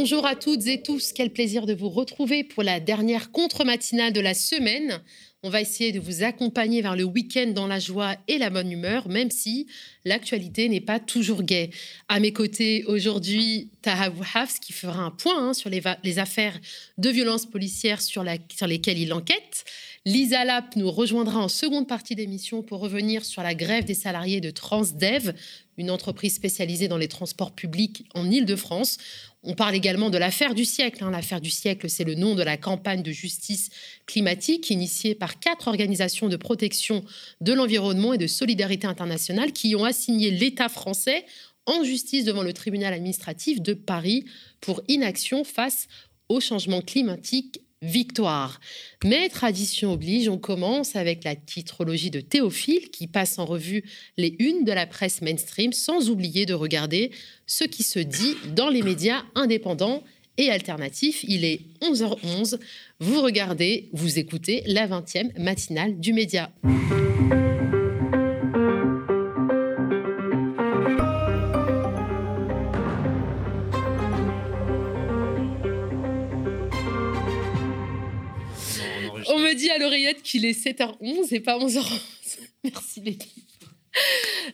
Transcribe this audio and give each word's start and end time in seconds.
Bonjour 0.00 0.26
à 0.26 0.36
toutes 0.36 0.68
et 0.68 0.80
tous, 0.80 1.12
quel 1.12 1.30
plaisir 1.30 1.66
de 1.66 1.74
vous 1.74 1.88
retrouver 1.88 2.44
pour 2.44 2.62
la 2.62 2.78
dernière 2.78 3.32
contre-matinale 3.32 4.12
de 4.12 4.20
la 4.20 4.32
semaine. 4.32 5.00
On 5.42 5.50
va 5.50 5.60
essayer 5.60 5.90
de 5.90 5.98
vous 5.98 6.22
accompagner 6.22 6.82
vers 6.82 6.94
le 6.94 7.02
week-end 7.02 7.48
dans 7.48 7.66
la 7.66 7.80
joie 7.80 8.14
et 8.28 8.38
la 8.38 8.48
bonne 8.48 8.70
humeur, 8.70 9.08
même 9.08 9.32
si 9.32 9.66
l'actualité 10.04 10.68
n'est 10.68 10.80
pas 10.80 11.00
toujours 11.00 11.42
gaie. 11.42 11.70
À 12.06 12.20
mes 12.20 12.32
côtés 12.32 12.84
aujourd'hui, 12.86 13.70
Taha 13.82 14.12
Hafs 14.34 14.60
qui 14.60 14.72
fera 14.72 15.02
un 15.02 15.10
point 15.10 15.48
hein, 15.48 15.52
sur 15.52 15.68
les, 15.68 16.18
affaires 16.20 16.60
de 16.96 17.10
violences 17.10 17.46
policières 17.46 18.00
sur, 18.00 18.24
sur 18.54 18.68
lesquelles 18.68 18.98
il 18.98 19.12
enquête. 19.12 19.64
Lisa 20.04 20.44
Lapp 20.44 20.76
nous 20.76 20.92
rejoindra 20.92 21.40
en 21.40 21.48
seconde 21.48 21.88
partie 21.88 22.14
d'émission 22.14 22.62
pour 22.62 22.78
revenir 22.78 23.24
sur 23.24 23.42
la 23.42 23.56
grève 23.56 23.84
des 23.84 23.94
salariés 23.94 24.40
de 24.40 24.50
Transdev, 24.50 25.34
une 25.78 25.90
entreprise 25.90 26.34
spécialisée 26.34 26.88
dans 26.88 26.98
les 26.98 27.08
transports 27.08 27.52
publics 27.52 28.04
en 28.14 28.30
Île-de-France. 28.30 28.98
On 29.44 29.54
parle 29.54 29.76
également 29.76 30.10
de 30.10 30.18
l'affaire 30.18 30.54
du 30.54 30.64
siècle. 30.64 31.04
Hein. 31.04 31.12
L'affaire 31.12 31.40
du 31.40 31.50
siècle, 31.50 31.88
c'est 31.88 32.04
le 32.04 32.16
nom 32.16 32.34
de 32.34 32.42
la 32.42 32.56
campagne 32.56 33.02
de 33.02 33.12
justice 33.12 33.70
climatique 34.04 34.68
initiée 34.70 35.14
par 35.14 35.38
quatre 35.38 35.68
organisations 35.68 36.28
de 36.28 36.36
protection 36.36 37.04
de 37.40 37.52
l'environnement 37.52 38.12
et 38.12 38.18
de 38.18 38.26
solidarité 38.26 38.86
internationale 38.86 39.52
qui 39.52 39.74
ont 39.76 39.84
assigné 39.84 40.30
l'État 40.30 40.68
français 40.68 41.24
en 41.66 41.84
justice 41.84 42.24
devant 42.24 42.42
le 42.42 42.52
tribunal 42.52 42.92
administratif 42.92 43.62
de 43.62 43.74
Paris 43.74 44.24
pour 44.60 44.82
inaction 44.88 45.44
face 45.44 45.86
au 46.28 46.40
changement 46.40 46.82
climatique 46.82 47.60
victoire. 47.82 48.60
Mais 49.04 49.28
tradition 49.28 49.92
oblige, 49.92 50.28
on 50.28 50.38
commence 50.38 50.96
avec 50.96 51.24
la 51.24 51.36
titrologie 51.36 52.10
de 52.10 52.20
Théophile 52.20 52.90
qui 52.90 53.06
passe 53.06 53.38
en 53.38 53.44
revue 53.44 53.84
les 54.16 54.34
unes 54.38 54.64
de 54.64 54.72
la 54.72 54.86
presse 54.86 55.22
mainstream 55.22 55.72
sans 55.72 56.10
oublier 56.10 56.46
de 56.46 56.54
regarder 56.54 57.10
ce 57.46 57.64
qui 57.64 57.82
se 57.82 57.98
dit 57.98 58.34
dans 58.54 58.68
les 58.68 58.82
médias 58.82 59.22
indépendants 59.34 60.02
et 60.38 60.50
alternatifs. 60.50 61.24
Il 61.26 61.44
est 61.44 61.60
11h11. 61.82 62.58
Vous 63.00 63.22
regardez, 63.22 63.88
vous 63.92 64.18
écoutez 64.18 64.62
la 64.66 64.86
20e 64.86 65.38
matinale 65.40 65.98
du 65.98 66.12
média. 66.12 66.50
Qu'il 80.28 80.44
est 80.44 80.62
7h11 80.62 81.34
et 81.34 81.40
pas 81.40 81.58
11h11. 81.58 82.00
Merci 82.64 83.00
Betty. 83.00 83.30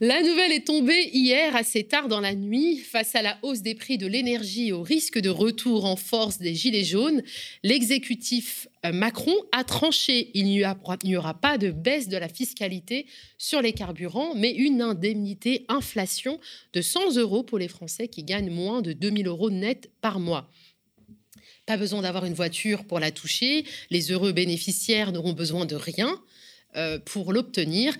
La 0.00 0.22
nouvelle 0.22 0.52
est 0.52 0.66
tombée 0.66 1.10
hier 1.12 1.56
assez 1.56 1.82
tard 1.84 2.06
dans 2.06 2.20
la 2.20 2.34
nuit. 2.34 2.78
Face 2.78 3.16
à 3.16 3.22
la 3.22 3.36
hausse 3.42 3.60
des 3.60 3.74
prix 3.74 3.98
de 3.98 4.06
l'énergie 4.06 4.68
et 4.68 4.72
au 4.72 4.82
risque 4.82 5.18
de 5.18 5.28
retour 5.28 5.84
en 5.84 5.96
force 5.96 6.38
des 6.38 6.54
Gilets 6.54 6.84
jaunes, 6.84 7.22
l'exécutif 7.64 8.68
euh, 8.86 8.92
Macron 8.92 9.34
a 9.50 9.64
tranché. 9.64 10.30
Il 10.34 10.44
n'y 10.44 10.64
aura 11.16 11.34
pas 11.34 11.58
de 11.58 11.72
baisse 11.72 12.08
de 12.08 12.16
la 12.16 12.28
fiscalité 12.28 13.06
sur 13.36 13.60
les 13.60 13.72
carburants, 13.72 14.34
mais 14.36 14.52
une 14.52 14.80
indemnité 14.80 15.64
inflation 15.68 16.38
de 16.72 16.82
100 16.82 17.16
euros 17.16 17.42
pour 17.42 17.58
les 17.58 17.68
Français 17.68 18.06
qui 18.06 18.22
gagnent 18.22 18.50
moins 18.50 18.80
de 18.80 18.92
2000 18.92 19.26
euros 19.26 19.50
net 19.50 19.90
par 20.00 20.20
mois. 20.20 20.48
Pas 21.66 21.76
besoin 21.76 22.02
d'avoir 22.02 22.26
une 22.26 22.34
voiture 22.34 22.84
pour 22.84 23.00
la 23.00 23.10
toucher. 23.10 23.64
Les 23.90 24.12
heureux 24.12 24.32
bénéficiaires 24.32 25.12
n'auront 25.12 25.32
besoin 25.32 25.64
de 25.64 25.76
rien 25.76 26.20
euh, 26.76 26.98
pour 26.98 27.32
l'obtenir. 27.32 27.94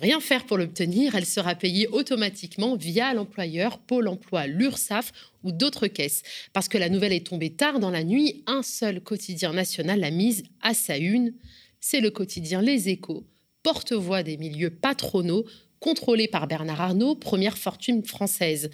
Rien 0.00 0.20
faire 0.20 0.44
pour 0.44 0.58
l'obtenir, 0.58 1.14
elle 1.14 1.24
sera 1.24 1.54
payée 1.54 1.88
automatiquement 1.88 2.76
via 2.76 3.14
l'employeur, 3.14 3.78
Pôle 3.78 4.08
emploi, 4.08 4.46
l'URSSAF 4.46 5.12
ou 5.44 5.52
d'autres 5.52 5.86
caisses. 5.86 6.22
Parce 6.52 6.68
que 6.68 6.76
la 6.76 6.90
nouvelle 6.90 7.12
est 7.12 7.26
tombée 7.26 7.50
tard 7.50 7.80
dans 7.80 7.90
la 7.90 8.04
nuit, 8.04 8.42
un 8.46 8.62
seul 8.62 9.00
quotidien 9.00 9.54
national 9.54 10.00
l'a 10.00 10.10
mise 10.10 10.42
à 10.60 10.74
sa 10.74 10.98
une. 10.98 11.32
C'est 11.80 12.00
le 12.00 12.10
quotidien 12.10 12.60
Les 12.60 12.90
Échos, 12.90 13.24
porte-voix 13.62 14.22
des 14.22 14.36
milieux 14.36 14.70
patronaux, 14.70 15.46
contrôlé 15.80 16.28
par 16.28 16.46
Bernard 16.46 16.80
Arnault, 16.80 17.14
première 17.14 17.56
fortune 17.56 18.04
française 18.04 18.68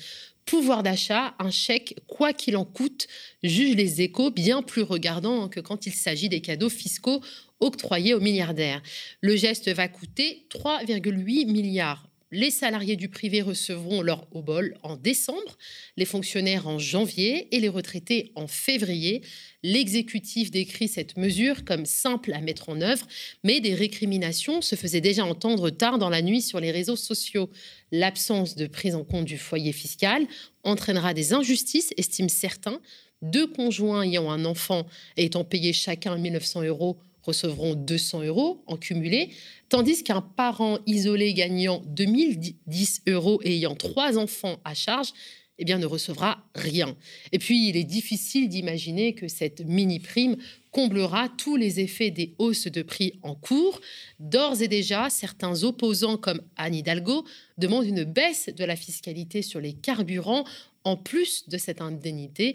pouvoir 0.48 0.82
d'achat, 0.82 1.34
un 1.38 1.50
chèque, 1.50 1.94
quoi 2.06 2.32
qu'il 2.32 2.56
en 2.56 2.64
coûte, 2.64 3.06
juge 3.42 3.76
les 3.76 4.00
échos 4.00 4.30
bien 4.30 4.62
plus 4.62 4.80
regardants 4.80 5.48
que 5.48 5.60
quand 5.60 5.84
il 5.84 5.92
s'agit 5.92 6.30
des 6.30 6.40
cadeaux 6.40 6.70
fiscaux 6.70 7.22
octroyés 7.60 8.14
aux 8.14 8.20
milliardaires. 8.20 8.82
Le 9.20 9.36
geste 9.36 9.68
va 9.68 9.88
coûter 9.88 10.46
3,8 10.50 11.50
milliards 11.50 12.07
les 12.30 12.50
salariés 12.50 12.96
du 12.96 13.08
privé 13.08 13.40
recevront 13.40 14.02
leur 14.02 14.26
obol 14.34 14.76
en 14.82 14.96
décembre, 14.96 15.56
les 15.96 16.04
fonctionnaires 16.04 16.68
en 16.68 16.78
janvier 16.78 17.54
et 17.54 17.60
les 17.60 17.68
retraités 17.68 18.32
en 18.34 18.46
février. 18.46 19.22
L'exécutif 19.62 20.50
décrit 20.50 20.88
cette 20.88 21.16
mesure 21.16 21.64
comme 21.64 21.86
simple 21.86 22.32
à 22.34 22.40
mettre 22.40 22.68
en 22.68 22.80
œuvre, 22.80 23.06
mais 23.44 23.60
des 23.60 23.74
récriminations 23.74 24.60
se 24.60 24.76
faisaient 24.76 25.00
déjà 25.00 25.24
entendre 25.24 25.70
tard 25.70 25.98
dans 25.98 26.10
la 26.10 26.22
nuit 26.22 26.42
sur 26.42 26.60
les 26.60 26.70
réseaux 26.70 26.96
sociaux. 26.96 27.50
L'absence 27.92 28.56
de 28.56 28.66
prise 28.66 28.94
en 28.94 29.04
compte 29.04 29.24
du 29.24 29.38
foyer 29.38 29.72
fiscal 29.72 30.26
entraînera 30.64 31.14
des 31.14 31.32
injustices, 31.32 31.94
estiment 31.96 32.28
certains. 32.28 32.80
Deux 33.22 33.46
conjoints 33.46 34.02
ayant 34.02 34.30
un 34.30 34.44
enfant 34.44 34.86
et 35.16 35.24
étant 35.24 35.44
payés 35.44 35.72
chacun 35.72 36.16
1900 36.16 36.62
euros 36.64 36.98
recevront 37.28 37.74
200 37.74 38.24
euros 38.24 38.62
en 38.66 38.76
cumulé, 38.76 39.30
tandis 39.68 40.02
qu'un 40.02 40.20
parent 40.20 40.78
isolé 40.86 41.34
gagnant 41.34 41.82
2010 41.86 43.02
euros 43.08 43.40
et 43.44 43.54
ayant 43.54 43.74
trois 43.74 44.18
enfants 44.18 44.58
à 44.64 44.74
charge 44.74 45.12
eh 45.58 45.64
bien, 45.64 45.78
ne 45.78 45.86
recevra 45.86 46.48
rien. 46.54 46.96
Et 47.32 47.38
puis, 47.38 47.68
il 47.68 47.76
est 47.76 47.84
difficile 47.84 48.48
d'imaginer 48.48 49.14
que 49.14 49.26
cette 49.26 49.60
mini-prime 49.60 50.36
comblera 50.70 51.28
tous 51.36 51.56
les 51.56 51.80
effets 51.80 52.12
des 52.12 52.34
hausses 52.38 52.68
de 52.68 52.82
prix 52.82 53.18
en 53.22 53.34
cours. 53.34 53.80
D'ores 54.20 54.62
et 54.62 54.68
déjà, 54.68 55.10
certains 55.10 55.64
opposants 55.64 56.16
comme 56.16 56.42
Anne 56.56 56.76
Hidalgo 56.76 57.24
demandent 57.58 57.86
une 57.86 58.04
baisse 58.04 58.50
de 58.56 58.64
la 58.64 58.76
fiscalité 58.76 59.42
sur 59.42 59.60
les 59.60 59.72
carburants 59.72 60.44
en 60.84 60.96
plus 60.96 61.48
de 61.48 61.58
cette 61.58 61.80
indemnité. 61.80 62.54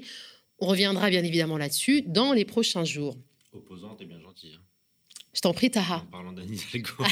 On 0.59 0.67
reviendra 0.67 1.09
bien 1.09 1.23
évidemment 1.23 1.57
là-dessus 1.57 2.03
dans 2.03 2.31
les 2.31 2.45
prochains 2.45 2.85
jours. 2.85 3.17
Opposante 3.53 4.01
et 4.01 4.05
bien 4.05 4.19
gentille. 4.19 4.55
Hein. 4.55 4.63
Je 5.33 5.41
t'en 5.41 5.53
prie, 5.53 5.69
Taha. 5.69 5.97
En 5.97 6.11
parlant 6.11 6.31
d'Anne 6.31 6.51
Hidalgo. 6.51 7.03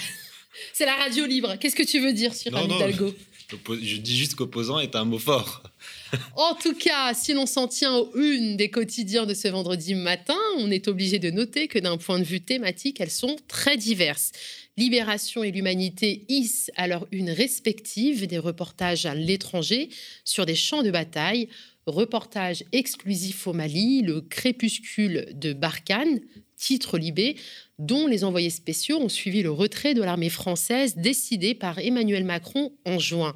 C'est 0.74 0.86
la 0.86 0.96
radio 0.96 1.26
libre. 1.26 1.56
Qu'est-ce 1.60 1.76
que 1.76 1.84
tu 1.84 2.00
veux 2.00 2.14
dire 2.14 2.34
sur 2.34 2.56
Anne 2.56 2.72
Hidalgo 2.72 3.14
Je 3.50 3.98
dis 3.98 4.18
juste 4.18 4.36
qu'opposant 4.36 4.80
est 4.80 4.96
un 4.96 5.06
mot 5.06 5.20
fort. 5.20 5.64
en 6.36 6.56
tout 6.56 6.74
cas, 6.74 7.14
si 7.14 7.34
l'on 7.34 7.46
s'en 7.46 7.68
tient 7.68 7.96
aux 7.96 8.12
une 8.16 8.58
des 8.58 8.70
quotidiens 8.70 9.26
de 9.26 9.34
ce 9.34 9.48
vendredi 9.48 9.96
matin, 9.96 10.38
on 10.58 10.70
est 10.70 10.88
obligé 10.88 11.20
de 11.20 11.32
noter 11.32 11.68
que 11.68 11.80
d'un 11.80 11.98
point 11.98 12.20
de 12.20 12.24
vue 12.24 12.42
thématique, 12.42 13.00
elles 13.00 13.12
sont 13.12 13.38
très 13.48 13.78
diverses. 13.78 14.32
Libération 14.78 15.44
et 15.44 15.52
l'Humanité 15.52 16.26
hissent 16.28 16.72
alors 16.76 17.08
une 17.12 17.30
respective 17.30 18.26
des 18.28 18.38
reportages 18.38 19.06
à 19.06 19.16
l'étranger 19.16 19.90
sur 20.26 20.46
des 20.46 20.56
champs 20.56 20.84
de 20.84 20.92
bataille. 20.92 21.50
Reportage 21.88 22.64
exclusif 22.72 23.48
au 23.48 23.54
Mali, 23.54 24.02
le 24.02 24.22
crépuscule 24.22 25.28
de 25.34 25.54
Barkhane, 25.54 26.20
titre 26.56 27.00
Libé, 27.00 27.38
dont 27.80 28.06
les 28.06 28.24
envoyés 28.24 28.52
spéciaux 28.52 29.00
ont 29.00 29.10
suivi 29.10 29.42
le 29.42 29.52
retrait 29.52 29.96
de 29.96 30.04
l'armée 30.04 30.30
française 30.30 30.96
décidé 30.96 31.56
par 31.56 31.80
Emmanuel 31.80 32.24
Macron 32.24 32.72
en 32.86 33.00
juin. 33.00 33.36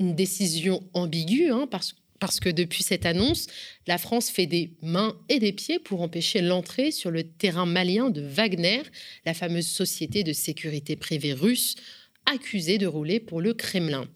Une 0.00 0.14
décision 0.14 0.82
ambiguë, 0.92 1.50
hein, 1.50 1.66
parce, 1.70 1.94
parce 2.18 2.40
que 2.40 2.50
depuis 2.50 2.82
cette 2.82 3.06
annonce, 3.06 3.46
la 3.86 3.96
France 3.96 4.28
fait 4.28 4.46
des 4.46 4.76
mains 4.82 5.18
et 5.30 5.38
des 5.38 5.52
pieds 5.52 5.78
pour 5.78 6.02
empêcher 6.02 6.42
l'entrée 6.42 6.90
sur 6.90 7.10
le 7.10 7.24
terrain 7.24 7.66
malien 7.66 8.10
de 8.10 8.20
Wagner, 8.20 8.82
la 9.24 9.32
fameuse 9.32 9.66
société 9.66 10.22
de 10.22 10.34
sécurité 10.34 10.94
privée 10.94 11.32
russe, 11.32 11.74
accusée 12.26 12.76
de 12.76 12.86
rouler 12.86 13.18
pour 13.18 13.40
le 13.40 13.54
Kremlin. 13.54 14.06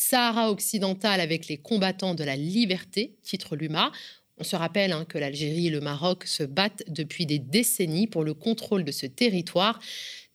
Sahara 0.00 0.52
occidental 0.52 1.20
avec 1.20 1.48
les 1.48 1.56
combattants 1.56 2.14
de 2.14 2.22
la 2.22 2.36
liberté, 2.36 3.16
titre 3.24 3.56
Luma, 3.56 3.90
on 4.36 4.44
se 4.44 4.54
rappelle 4.54 4.92
hein, 4.92 5.04
que 5.04 5.18
l'Algérie 5.18 5.66
et 5.66 5.70
le 5.70 5.80
Maroc 5.80 6.24
se 6.24 6.44
battent 6.44 6.84
depuis 6.86 7.26
des 7.26 7.40
décennies 7.40 8.06
pour 8.06 8.22
le 8.22 8.32
contrôle 8.32 8.84
de 8.84 8.92
ce 8.92 9.06
territoire 9.06 9.80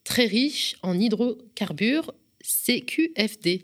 très 0.03 0.25
riche 0.25 0.75
en 0.83 0.99
hydrocarbures 0.99 2.13
CQFD. 2.43 3.63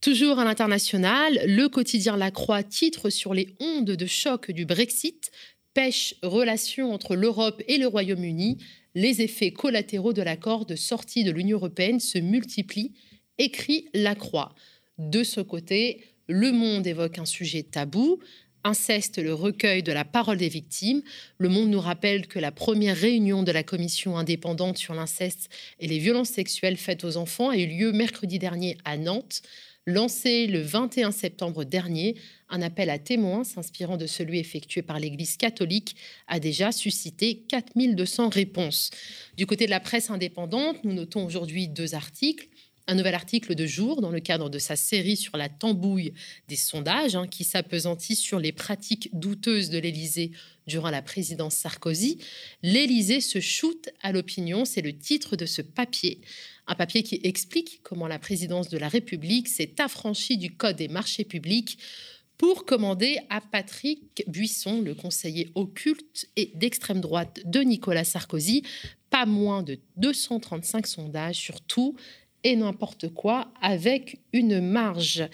Toujours 0.00 0.38
à 0.38 0.44
l'international, 0.44 1.40
le 1.44 1.66
quotidien 1.66 2.16
La 2.16 2.30
Croix 2.30 2.62
titre 2.62 3.10
sur 3.10 3.34
les 3.34 3.48
ondes 3.58 3.90
de 3.90 4.06
choc 4.06 4.52
du 4.52 4.66
Brexit, 4.66 5.32
pêche 5.74 6.14
relation 6.22 6.94
entre 6.94 7.16
l'Europe 7.16 7.60
et 7.66 7.78
le 7.78 7.88
Royaume-Uni, 7.88 8.58
les 8.94 9.20
effets 9.20 9.50
collatéraux 9.50 10.12
de 10.12 10.22
l'accord 10.22 10.64
de 10.64 10.76
sortie 10.76 11.24
de 11.24 11.32
l'Union 11.32 11.56
européenne 11.56 11.98
se 11.98 12.18
multiplient, 12.18 12.92
écrit 13.38 13.88
La 13.94 14.14
Croix. 14.14 14.54
De 15.00 15.24
ce 15.24 15.40
côté, 15.40 16.02
Le 16.26 16.52
Monde 16.52 16.86
évoque 16.86 17.18
un 17.18 17.24
sujet 17.24 17.62
tabou, 17.62 18.18
Inceste, 18.64 19.16
le 19.16 19.32
recueil 19.32 19.82
de 19.82 19.92
la 19.92 20.04
parole 20.04 20.36
des 20.36 20.50
victimes. 20.50 21.00
Le 21.38 21.48
Monde 21.48 21.70
nous 21.70 21.80
rappelle 21.80 22.26
que 22.26 22.38
la 22.38 22.52
première 22.52 22.98
réunion 22.98 23.42
de 23.42 23.50
la 23.50 23.62
commission 23.62 24.18
indépendante 24.18 24.76
sur 24.76 24.92
l'inceste 24.92 25.48
et 25.78 25.88
les 25.88 25.98
violences 25.98 26.28
sexuelles 26.28 26.76
faites 26.76 27.04
aux 27.04 27.16
enfants 27.16 27.48
a 27.48 27.56
eu 27.56 27.66
lieu 27.66 27.92
mercredi 27.92 28.38
dernier 28.38 28.76
à 28.84 28.98
Nantes. 28.98 29.40
Lancé 29.86 30.46
le 30.46 30.60
21 30.60 31.12
septembre 31.12 31.64
dernier, 31.64 32.16
un 32.50 32.60
appel 32.60 32.90
à 32.90 32.98
témoins 32.98 33.44
s'inspirant 33.44 33.96
de 33.96 34.06
celui 34.06 34.38
effectué 34.38 34.82
par 34.82 35.00
l'Église 35.00 35.38
catholique 35.38 35.96
a 36.28 36.38
déjà 36.38 36.72
suscité 36.72 37.36
4200 37.48 38.28
réponses. 38.28 38.90
Du 39.38 39.46
côté 39.46 39.64
de 39.64 39.70
la 39.70 39.80
presse 39.80 40.10
indépendante, 40.10 40.84
nous 40.84 40.92
notons 40.92 41.24
aujourd'hui 41.24 41.68
deux 41.68 41.94
articles 41.94 42.49
un 42.90 42.96
nouvel 42.96 43.14
article 43.14 43.54
de 43.54 43.66
jour 43.66 44.00
dans 44.00 44.10
le 44.10 44.18
cadre 44.18 44.50
de 44.50 44.58
sa 44.58 44.74
série 44.74 45.16
sur 45.16 45.36
la 45.36 45.48
tambouille 45.48 46.12
des 46.48 46.56
sondages, 46.56 47.14
hein, 47.14 47.28
qui 47.28 47.44
s'apesantit 47.44 48.16
sur 48.16 48.40
les 48.40 48.50
pratiques 48.50 49.10
douteuses 49.12 49.70
de 49.70 49.78
l'Élysée 49.78 50.32
durant 50.66 50.90
la 50.90 51.00
présidence 51.00 51.54
Sarkozy. 51.54 52.18
L'Élysée 52.64 53.20
se 53.20 53.38
shoot 53.38 53.88
à 54.02 54.10
l'opinion, 54.10 54.64
c'est 54.64 54.82
le 54.82 54.98
titre 54.98 55.36
de 55.36 55.46
ce 55.46 55.62
papier. 55.62 56.20
Un 56.66 56.74
papier 56.74 57.04
qui 57.04 57.20
explique 57.22 57.80
comment 57.84 58.08
la 58.08 58.18
présidence 58.18 58.68
de 58.68 58.78
la 58.78 58.88
République 58.88 59.46
s'est 59.46 59.80
affranchie 59.80 60.36
du 60.36 60.56
Code 60.56 60.76
des 60.76 60.88
marchés 60.88 61.24
publics 61.24 61.78
pour 62.38 62.64
commander 62.64 63.18
à 63.28 63.40
Patrick 63.40 64.24
Buisson, 64.26 64.80
le 64.80 64.96
conseiller 64.96 65.52
occulte 65.54 66.26
et 66.34 66.50
d'extrême 66.56 67.00
droite 67.00 67.38
de 67.44 67.60
Nicolas 67.60 68.04
Sarkozy, 68.04 68.64
pas 69.10 69.26
moins 69.26 69.62
de 69.62 69.78
235 69.96 70.86
sondages 70.86 71.36
sur 71.36 71.60
tout 71.60 71.96
et 72.44 72.56
n'importe 72.56 73.08
quoi 73.08 73.52
avec 73.60 74.18
une 74.32 74.60
marge. 74.60 75.24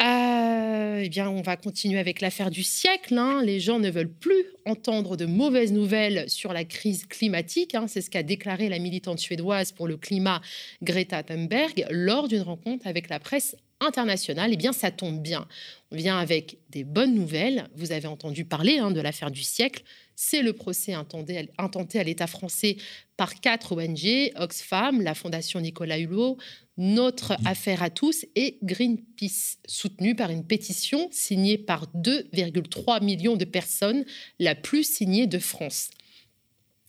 Euh, 0.00 1.02
eh 1.04 1.08
bien, 1.10 1.28
on 1.28 1.42
va 1.42 1.56
continuer 1.56 1.98
avec 1.98 2.22
l'affaire 2.22 2.50
du 2.50 2.62
siècle. 2.62 3.18
Hein. 3.18 3.42
Les 3.44 3.60
gens 3.60 3.78
ne 3.78 3.90
veulent 3.90 4.12
plus 4.12 4.46
entendre 4.64 5.16
de 5.16 5.26
mauvaises 5.26 5.72
nouvelles 5.72 6.24
sur 6.28 6.54
la 6.54 6.64
crise 6.64 7.04
climatique. 7.04 7.74
Hein. 7.74 7.86
C'est 7.86 8.00
ce 8.00 8.08
qu'a 8.08 8.22
déclaré 8.22 8.70
la 8.70 8.78
militante 8.78 9.18
suédoise 9.18 9.72
pour 9.72 9.86
le 9.86 9.98
climat 9.98 10.40
Greta 10.82 11.22
Thunberg 11.22 11.86
lors 11.90 12.28
d'une 12.28 12.42
rencontre 12.42 12.86
avec 12.86 13.10
la 13.10 13.18
presse 13.18 13.56
internationale. 13.80 14.50
Eh 14.54 14.56
bien, 14.56 14.72
ça 14.72 14.90
tombe 14.90 15.20
bien. 15.20 15.46
On 15.90 15.96
vient 15.96 16.18
avec 16.18 16.58
des 16.70 16.84
bonnes 16.84 17.14
nouvelles. 17.14 17.68
Vous 17.74 17.92
avez 17.92 18.06
entendu 18.08 18.46
parler 18.46 18.78
hein, 18.78 18.90
de 18.90 19.00
l'affaire 19.00 19.30
du 19.30 19.42
siècle. 19.42 19.82
C'est 20.22 20.42
le 20.42 20.52
procès 20.52 20.92
intenté 20.92 21.98
à 21.98 22.04
l'État 22.04 22.26
français 22.26 22.76
par 23.16 23.40
quatre 23.40 23.74
ONG, 23.74 24.30
Oxfam, 24.36 25.00
la 25.00 25.14
Fondation 25.14 25.62
Nicolas 25.62 25.98
Hulot, 25.98 26.36
Notre 26.76 27.38
Affaire 27.46 27.82
à 27.82 27.88
tous 27.88 28.26
et 28.36 28.58
Greenpeace, 28.62 29.56
soutenue 29.66 30.14
par 30.14 30.28
une 30.28 30.46
pétition 30.46 31.08
signée 31.10 31.56
par 31.56 31.86
2,3 31.94 33.02
millions 33.02 33.38
de 33.38 33.46
personnes, 33.46 34.04
la 34.38 34.54
plus 34.54 34.84
signée 34.84 35.26
de 35.26 35.38
France. 35.38 35.88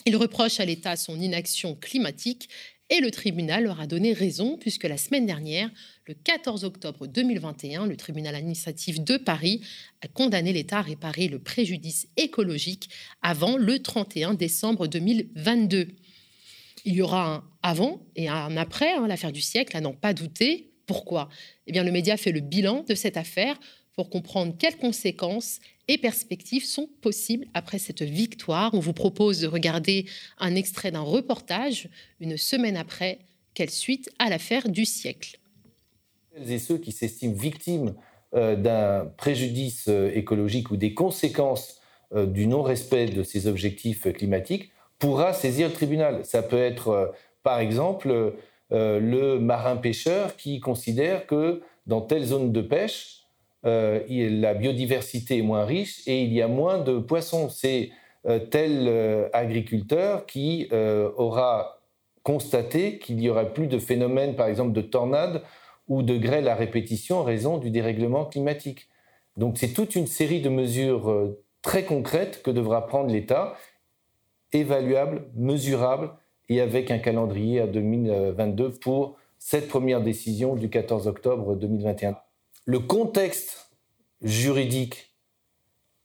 Il 0.05 0.17
reproche 0.17 0.59
à 0.59 0.65
l'État 0.65 0.97
son 0.97 1.17
inaction 1.17 1.75
climatique 1.75 2.49
et 2.89 2.99
le 2.99 3.11
tribunal 3.11 3.63
leur 3.63 3.79
a 3.79 3.87
donné 3.87 4.11
raison 4.11 4.57
puisque 4.57 4.83
la 4.83 4.97
semaine 4.97 5.25
dernière, 5.25 5.71
le 6.11 6.15
14 6.25 6.65
octobre 6.65 7.07
2021, 7.07 7.85
le 7.85 7.95
tribunal 7.95 8.35
administratif 8.35 8.99
de 8.99 9.15
Paris 9.15 9.61
a 10.01 10.09
condamné 10.09 10.51
l'État 10.51 10.79
à 10.79 10.81
réparer 10.81 11.29
le 11.29 11.39
préjudice 11.39 12.09
écologique 12.17 12.89
avant 13.21 13.55
le 13.55 13.79
31 13.79 14.33
décembre 14.33 14.87
2022. 14.87 15.87
Il 16.83 16.95
y 16.95 17.01
aura 17.01 17.35
un 17.35 17.43
avant 17.63 18.01
et 18.17 18.27
un 18.27 18.57
après, 18.57 18.91
hein, 18.91 19.07
l'affaire 19.07 19.31
du 19.31 19.39
siècle, 19.39 19.77
à 19.77 19.79
n'en 19.79 19.93
pas 19.93 20.13
douter. 20.13 20.73
Pourquoi? 20.85 21.29
Eh 21.65 21.71
bien, 21.71 21.85
le 21.85 21.93
média 21.93 22.17
fait 22.17 22.33
le 22.33 22.41
bilan 22.41 22.83
de 22.89 22.93
cette 22.93 23.15
affaire 23.15 23.57
pour 23.93 24.09
comprendre 24.09 24.53
quelles 24.59 24.77
conséquences 24.77 25.61
et 25.87 25.97
perspectives 25.97 26.65
sont 26.65 26.89
possibles 26.99 27.47
après 27.53 27.79
cette 27.79 28.01
victoire. 28.01 28.73
On 28.73 28.79
vous 28.79 28.91
propose 28.91 29.39
de 29.39 29.47
regarder 29.47 30.07
un 30.39 30.55
extrait 30.55 30.91
d'un 30.91 30.99
reportage 30.99 31.87
une 32.19 32.35
semaine 32.35 32.75
après. 32.75 33.19
Quelle 33.53 33.69
suite 33.69 34.09
à 34.19 34.29
l'affaire 34.29 34.67
du 34.69 34.85
siècle 34.85 35.40
Celles 36.33 36.51
et 36.51 36.59
ceux 36.59 36.77
qui 36.77 36.91
s'estiment 36.91 37.33
victimes 37.33 37.93
euh, 38.33 38.55
d'un 38.55 39.11
préjudice 39.17 39.87
euh, 39.89 40.09
écologique 40.13 40.71
ou 40.71 40.77
des 40.77 40.93
conséquences 40.93 41.81
euh, 42.15 42.25
du 42.25 42.47
non-respect 42.47 43.07
de 43.07 43.23
ces 43.23 43.47
objectifs 43.47 44.09
climatiques 44.13 44.71
pourra 44.99 45.33
saisir 45.33 45.67
le 45.67 45.73
tribunal. 45.73 46.23
Ça 46.23 46.41
peut 46.41 46.61
être, 46.61 47.11
par 47.41 47.59
exemple, 47.59 48.35
le 48.69 49.39
marin-pêcheur 49.39 50.35
qui 50.35 50.59
considère 50.59 51.25
que 51.25 51.63
dans 51.87 52.01
telle 52.01 52.23
zone 52.23 52.51
de 52.51 52.61
pêche, 52.61 53.25
la 53.63 54.53
biodiversité 54.53 55.39
est 55.39 55.41
moins 55.41 55.65
riche 55.65 56.03
et 56.05 56.21
il 56.21 56.31
y 56.31 56.43
a 56.43 56.47
moins 56.47 56.77
de 56.77 56.99
poissons. 56.99 57.49
C'est 57.49 57.89
tel 58.51 59.27
agriculteur 59.33 60.27
qui 60.27 60.69
aura 60.71 61.79
constaté 62.21 62.99
qu'il 62.99 63.19
y 63.19 63.27
aurait 63.27 63.53
plus 63.53 63.65
de 63.65 63.79
phénomènes, 63.79 64.35
par 64.35 64.45
exemple, 64.45 64.73
de 64.73 64.81
tornades 64.81 65.41
ou 65.91 66.03
de 66.03 66.17
grêle 66.17 66.47
à 66.47 66.55
répétition 66.55 67.19
en 67.19 67.23
raison 67.23 67.57
du 67.57 67.69
dérèglement 67.69 68.25
climatique. 68.25 68.87
Donc 69.35 69.57
c'est 69.57 69.73
toute 69.73 69.95
une 69.95 70.07
série 70.07 70.41
de 70.41 70.49
mesures 70.49 71.35
très 71.61 71.83
concrètes 71.83 72.41
que 72.43 72.51
devra 72.51 72.87
prendre 72.87 73.11
l'État, 73.11 73.55
évaluables, 74.53 75.27
mesurables 75.35 76.11
et 76.47 76.61
avec 76.61 76.91
un 76.91 76.99
calendrier 76.99 77.59
à 77.59 77.67
2022 77.67 78.71
pour 78.71 79.17
cette 79.37 79.67
première 79.67 80.01
décision 80.01 80.55
du 80.55 80.69
14 80.69 81.07
octobre 81.07 81.55
2021 81.55 82.15
le 82.65 82.79
contexte 82.79 83.69
juridique 84.21 85.13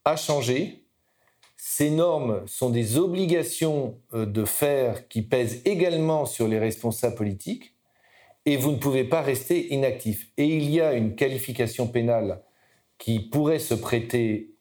a 0.05 0.17
changé. 0.17 0.85
Ces 1.57 1.91
normes 1.91 2.43
sont 2.47 2.71
des 2.71 2.99
obligations 2.99 4.01
euh, 4.15 4.27
de 4.27 4.45
faire 4.45 5.07
qui 5.09 5.23
pèsent 5.23 5.63
également 5.65 6.27
sur 6.27 6.49
les 6.49 6.59
responsables 6.59 7.15
politiques 7.15 7.76
et 8.47 8.57
vous 8.57 8.71
ne 8.71 8.77
pouvez 8.77 9.05
pas 9.05 9.21
rester 9.21 9.75
inactif. 9.75 10.31
Et 10.39 10.47
il 10.47 10.71
y 10.71 10.81
a 10.81 10.95
une 10.95 11.17
qualification 11.17 11.89
pénale 11.89 12.43
qui 12.99 13.21
pourrait 13.21 13.59
se 13.59 13.75
prêter 13.75 14.55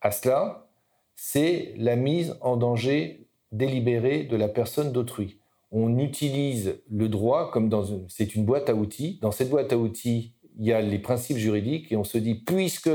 à 0.00 0.10
cela, 0.10 0.68
c'est 1.16 1.74
la 1.78 1.96
mise 1.96 2.36
en 2.40 2.56
danger 2.56 3.26
délibérée 3.50 4.24
de 4.24 4.36
la 4.36 4.48
personne 4.48 4.92
d'autrui. 4.92 5.38
On 5.70 5.98
utilise 5.98 6.82
le 6.90 7.08
droit 7.08 7.50
comme 7.50 7.68
dans 7.68 7.84
une, 7.84 8.06
c'est 8.08 8.34
une 8.34 8.44
boîte 8.44 8.68
à 8.68 8.74
outils. 8.74 9.18
Dans 9.22 9.30
cette 9.30 9.48
boîte 9.48 9.72
à 9.72 9.78
outils, 9.78 10.34
il 10.58 10.66
y 10.66 10.72
a 10.72 10.82
les 10.82 10.98
principes 10.98 11.38
juridiques 11.38 11.90
et 11.90 11.96
on 11.96 12.04
se 12.04 12.18
dit, 12.18 12.34
puisque 12.34 12.90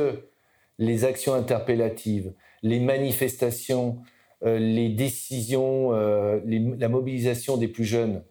les 0.77 1.05
actions 1.05 1.33
interpellatives, 1.33 2.33
les 2.61 2.79
manifestations, 2.79 4.01
euh, 4.45 4.59
les 4.59 4.89
décisions, 4.89 5.93
euh, 5.93 6.39
la 6.45 6.89
mobilisation 6.89 7.57
des 7.57 7.67
plus 7.67 7.85
jeunes, 7.85 8.23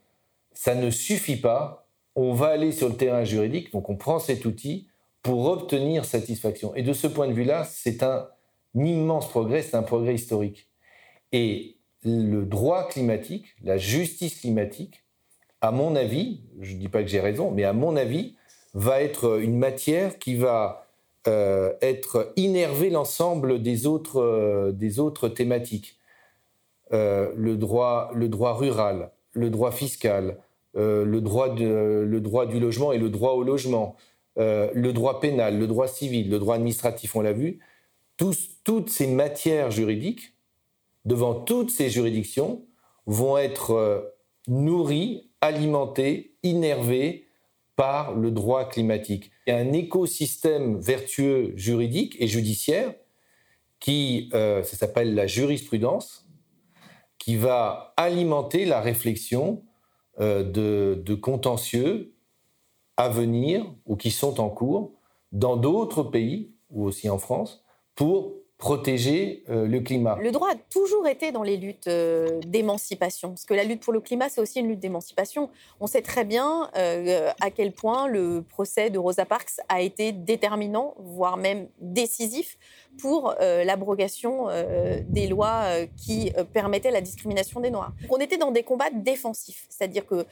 ça 0.52 0.74
ne 0.74 0.90
suffit 0.90 1.36
pas. 1.36 1.85
On 2.16 2.32
va 2.32 2.48
aller 2.48 2.72
sur 2.72 2.88
le 2.88 2.96
terrain 2.96 3.24
juridique, 3.24 3.72
donc 3.72 3.88
on 3.90 3.96
prend 3.96 4.18
cet 4.18 4.44
outil 4.44 4.88
pour 5.22 5.46
obtenir 5.46 6.04
satisfaction. 6.04 6.74
Et 6.74 6.82
de 6.82 6.92
ce 6.92 7.06
point 7.06 7.28
de 7.28 7.32
vue-là, 7.32 7.64
c'est 7.64 8.02
un 8.02 8.26
immense 8.74 9.28
progrès, 9.28 9.62
c'est 9.62 9.76
un 9.76 9.82
progrès 9.82 10.14
historique. 10.14 10.68
Et 11.32 11.76
le 12.04 12.44
droit 12.44 12.88
climatique, 12.88 13.54
la 13.62 13.76
justice 13.76 14.40
climatique, 14.40 15.04
à 15.60 15.70
mon 15.70 15.96
avis, 15.96 16.42
je 16.60 16.74
ne 16.74 16.78
dis 16.78 16.88
pas 16.88 17.02
que 17.02 17.08
j'ai 17.08 17.20
raison, 17.20 17.50
mais 17.50 17.64
à 17.64 17.72
mon 17.72 17.96
avis, 17.96 18.36
va 18.74 19.02
être 19.02 19.40
une 19.40 19.58
matière 19.58 20.18
qui 20.18 20.36
va 20.36 20.86
euh, 21.26 21.72
être 21.80 22.32
innerver 22.36 22.90
l'ensemble 22.90 23.62
des 23.62 23.86
autres, 23.86 24.20
euh, 24.20 24.72
des 24.72 25.00
autres 25.00 25.28
thématiques. 25.28 25.98
Euh, 26.92 27.32
le, 27.36 27.56
droit, 27.56 28.10
le 28.14 28.28
droit 28.28 28.54
rural, 28.54 29.10
le 29.32 29.50
droit 29.50 29.72
fiscal, 29.72 30.38
le, 30.76 31.20
droit 31.20 31.54
le 31.54 32.20
droit 32.20 32.46
du 32.46 32.60
logement 32.60 32.92
et 32.92 32.98
le 32.98 33.10
droit 33.10 33.32
au 33.32 33.42
logement, 33.42 33.96
le 34.36 34.90
droit 34.92 35.20
pénal, 35.20 35.58
le 35.58 35.66
droit 35.66 35.88
civil, 35.88 36.30
le 36.30 36.38
droit 36.38 36.56
administratif, 36.56 37.16
on 37.16 37.22
l'a 37.22 37.32
vu, 37.32 37.60
toutes 38.16 38.90
ces 38.90 39.06
matières 39.06 39.70
juridiques, 39.70 40.34
devant 41.04 41.34
toutes 41.34 41.70
ces 41.70 41.88
juridictions, 41.88 42.66
vont 43.06 43.38
être 43.38 44.12
nourries, 44.48 45.30
alimentées, 45.40 46.36
innervées 46.42 47.26
par 47.76 48.14
le 48.14 48.30
droit 48.30 48.64
climatique. 48.64 49.30
Il 49.46 49.50
y 49.50 49.52
a 49.52 49.58
un 49.58 49.72
écosystème 49.72 50.80
vertueux 50.80 51.52
juridique 51.56 52.16
et 52.18 52.26
judiciaire 52.26 52.94
qui, 53.78 54.30
euh, 54.32 54.62
ça 54.62 54.76
s'appelle 54.76 55.14
la 55.14 55.26
jurisprudence, 55.26 56.26
qui 57.18 57.36
va 57.36 57.92
alimenter 57.96 58.64
la 58.64 58.80
réflexion 58.80 59.62
euh, 59.62 59.75
de, 60.18 61.02
de 61.04 61.14
contentieux 61.14 62.14
à 62.96 63.08
venir 63.08 63.66
ou 63.84 63.96
qui 63.96 64.10
sont 64.10 64.40
en 64.40 64.48
cours 64.48 64.92
dans 65.32 65.56
d'autres 65.56 66.02
pays 66.02 66.52
ou 66.70 66.84
aussi 66.84 67.08
en 67.10 67.18
France 67.18 67.64
pour 67.94 68.32
protéger 68.58 69.44
euh, 69.50 69.66
le 69.66 69.80
climat. 69.80 70.16
Le 70.20 70.32
droit 70.32 70.50
a 70.50 70.54
toujours 70.70 71.06
été 71.06 71.30
dans 71.30 71.42
les 71.42 71.58
luttes 71.58 71.88
euh, 71.88 72.40
d'émancipation, 72.46 73.30
parce 73.30 73.44
que 73.44 73.52
la 73.52 73.64
lutte 73.64 73.82
pour 73.82 73.92
le 73.92 74.00
climat, 74.00 74.30
c'est 74.30 74.40
aussi 74.40 74.60
une 74.60 74.68
lutte 74.68 74.80
d'émancipation. 74.80 75.50
On 75.78 75.86
sait 75.86 76.00
très 76.00 76.24
bien 76.24 76.70
euh, 76.76 77.30
à 77.40 77.50
quel 77.50 77.72
point 77.72 78.08
le 78.08 78.42
procès 78.42 78.88
de 78.88 78.98
Rosa 78.98 79.26
Parks 79.26 79.60
a 79.68 79.82
été 79.82 80.12
déterminant, 80.12 80.94
voire 80.98 81.36
même 81.36 81.68
décisif, 81.80 82.56
pour 82.98 83.34
euh, 83.40 83.64
l'abrogation 83.64 84.48
euh, 84.48 85.00
des 85.08 85.26
lois 85.26 85.62
euh, 85.64 85.86
qui 85.96 86.32
permettaient 86.52 86.90
la 86.90 87.00
discrimination 87.00 87.60
des 87.60 87.70
Noirs. 87.70 87.92
On 88.10 88.18
était 88.18 88.36
dans 88.36 88.50
des 88.50 88.62
combats 88.62 88.90
défensifs, 88.90 89.66
c'est-à-dire 89.68 90.06
que 90.06 90.26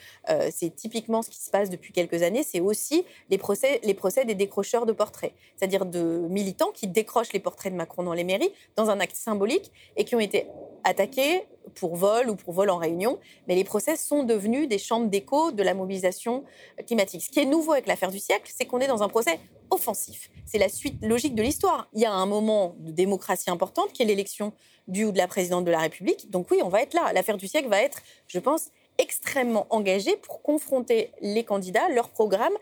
c'est 0.51 0.75
typiquement 0.75 1.23
ce 1.23 1.31
qui 1.31 1.41
se 1.41 1.51
passe 1.51 1.71
depuis 1.71 1.93
quelques 1.93 2.23
années, 2.23 2.43
c'est 2.43 2.61
aussi 2.61 3.05
les 3.31 3.39
procès, 3.39 3.81
les 3.85 3.95
procès 3.95 4.25
des 4.25 4.35
décrocheurs 4.35 4.87
de 4.87 4.93
portraits, 4.93 5.33
c'est-à-dire 5.57 5.87
de 5.87 6.27
militants 6.29 6.71
qui 6.73 6.87
décrochent 6.87 7.33
les 7.33 7.41
portraits 7.41 7.73
de 7.73 7.77
Macron 7.77 8.03
dans 8.03 8.13
les 8.13 8.25
mairies 8.25 8.51
dans 8.77 8.91
un 8.91 9.01
acte 9.01 9.17
symbolique 9.17 9.73
et 9.97 10.05
qui 10.05 10.15
ont 10.15 10.21
été 10.21 10.47
attaqués 10.85 11.45
pour 11.75 11.97
vol 11.97 12.29
ou 12.29 12.37
pour 12.37 12.53
vol 12.53 12.71
en 12.71 12.77
réunion, 12.77 13.19
mais 13.49 13.55
les 13.55 13.65
procès 13.65 13.97
sont 13.97 14.23
devenus 14.23 14.69
des 14.69 14.79
chambres 14.79 15.09
d'écho 15.09 15.51
de 15.51 15.63
la 15.63 15.75
mobilisation 15.75 16.45
climatique. 16.87 17.23
Ce 17.23 17.31
qui 17.31 17.41
est 17.41 17.47
nouveau 17.47 17.73
avec 17.73 17.87
l'affaire 17.87 18.11
du 18.11 18.19
siècle, 18.19 18.53
c'est 18.55 18.67
qu'on 18.67 18.81
est 18.81 18.87
dans 18.87 19.03
un 19.03 19.09
procès 19.09 19.39
offensif. 19.75 20.31
C'est 20.47 20.59
la 20.59 20.69
suite 20.69 20.97
logique 21.03 21.35
de 21.35 21.43
l'histoire. 21.43 21.89
Il 21.93 22.01
y 22.01 22.07
a 22.07 22.13
un 22.13 22.27
moment 22.27 22.75
de 22.79 22.91
démocratie 22.91 23.51
importante 23.51 23.93
qui 23.93 24.03
est 24.03 24.07
l'élection 24.07 24.53
du 24.89 25.05
ou 25.05 25.13
de 25.13 25.19
la 25.19 25.27
présidente 25.27 25.65
de 25.65 25.71
la 25.71 25.81
République. 25.81 26.31
Donc 26.31 26.51
oui, 26.51 26.61
on 26.63 26.69
va 26.69 26.83
être 26.83 26.95
là. 26.95 27.13
L'affaire 27.13 27.37
du 27.37 27.49
siècle 27.49 27.69
va 27.69 27.83
être, 27.83 28.03
je 28.29 28.39
pense, 28.39 28.71
extrêmement 28.99 29.67
engagée 29.71 30.17
pour 30.17 30.43
confronter 30.43 31.11
les 31.21 31.45
candidats, 31.45 31.89
leur 31.89 32.11
programme 32.11 32.53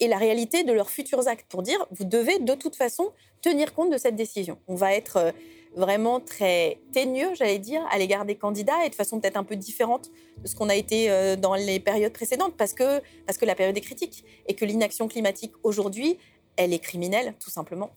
et 0.00 0.08
la 0.08 0.18
réalité 0.18 0.64
de 0.64 0.72
leurs 0.72 0.90
futurs 0.90 1.26
actes 1.28 1.46
pour 1.48 1.62
dire 1.62 1.86
vous 1.90 2.04
devez 2.04 2.38
de 2.38 2.54
toute 2.54 2.76
façon 2.76 3.12
tenir 3.40 3.72
compte 3.74 3.90
de 3.90 3.98
cette 3.98 4.16
décision. 4.16 4.58
On 4.66 4.74
va 4.74 4.94
être 4.94 5.16
euh, 5.16 5.32
vraiment 5.76 6.20
très 6.20 6.78
teigneux, 6.92 7.34
j'allais 7.34 7.58
dire, 7.58 7.82
à 7.90 7.98
l'égard 7.98 8.24
des 8.24 8.34
candidats 8.34 8.84
et 8.84 8.90
de 8.90 8.94
façon 8.94 9.20
peut-être 9.20 9.36
un 9.36 9.44
peu 9.44 9.56
différente 9.56 10.10
de 10.42 10.48
ce 10.48 10.56
qu'on 10.56 10.68
a 10.68 10.74
été 10.74 11.10
euh, 11.10 11.36
dans 11.36 11.54
les 11.54 11.78
périodes 11.80 12.12
précédentes 12.12 12.54
parce 12.56 12.72
que, 12.72 13.00
parce 13.26 13.38
que 13.38 13.44
la 13.44 13.54
période 13.54 13.76
est 13.76 13.82
critique 13.82 14.24
et 14.48 14.54
que 14.54 14.64
l'inaction 14.64 15.06
climatique 15.06 15.52
aujourd'hui, 15.62 16.18
elle 16.56 16.72
est 16.72 16.78
criminelle, 16.78 17.34
tout 17.38 17.50
simplement. 17.50 17.90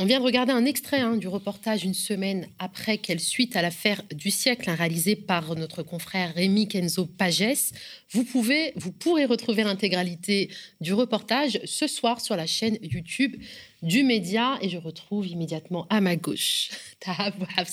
On 0.00 0.04
vient 0.04 0.20
de 0.20 0.24
regarder 0.24 0.52
un 0.52 0.64
extrait 0.64 1.00
hein, 1.00 1.16
du 1.16 1.26
reportage 1.26 1.82
une 1.82 1.92
semaine 1.92 2.46
après 2.60 2.98
quelle 2.98 3.18
suite 3.18 3.56
à 3.56 3.62
l'affaire 3.62 4.00
du 4.14 4.30
siècle, 4.30 4.70
hein, 4.70 4.76
réalisé 4.76 5.16
par 5.16 5.56
notre 5.56 5.82
confrère 5.82 6.32
Rémi 6.34 6.68
Kenzo 6.68 7.04
Pages. 7.04 7.72
Vous, 8.12 8.22
pouvez, 8.22 8.72
vous 8.76 8.92
pourrez 8.92 9.24
retrouver 9.24 9.64
l'intégralité 9.64 10.50
du 10.80 10.94
reportage 10.94 11.58
ce 11.64 11.88
soir 11.88 12.20
sur 12.20 12.36
la 12.36 12.46
chaîne 12.46 12.78
YouTube 12.80 13.34
du 13.82 14.02
média 14.02 14.58
et 14.60 14.68
je 14.68 14.78
retrouve 14.78 15.26
immédiatement 15.26 15.86
à 15.90 16.00
ma 16.00 16.16
gauche. 16.16 16.70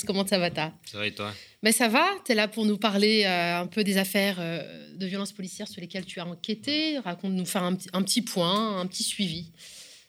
comment 0.06 0.26
ça 0.26 0.38
va, 0.38 0.52
Ta 0.52 0.74
Ça 0.86 1.00
va 1.00 1.08
et 1.08 1.14
toi? 1.14 1.34
Mais 1.64 1.72
ça 1.72 1.88
va, 1.88 2.08
tu 2.26 2.32
es 2.32 2.36
là 2.36 2.48
pour 2.48 2.66
nous 2.66 2.78
parler 2.78 3.24
euh, 3.26 3.62
un 3.62 3.68
peu 3.68 3.84
des 3.84 3.98
affaires 3.98 4.38
euh, 4.40 4.96
de 4.96 5.06
violences 5.06 5.32
policières 5.32 5.68
sur 5.68 5.82
lesquelles 5.82 6.06
tu 6.06 6.20
as 6.20 6.26
enquêté. 6.26 7.00
Raconte-nous, 7.00 7.46
faire 7.46 7.64
un, 7.64 7.78
un 7.94 8.04
petit 8.04 8.22
point, 8.22 8.80
un 8.80 8.86
petit 8.86 9.04
suivi. 9.04 9.52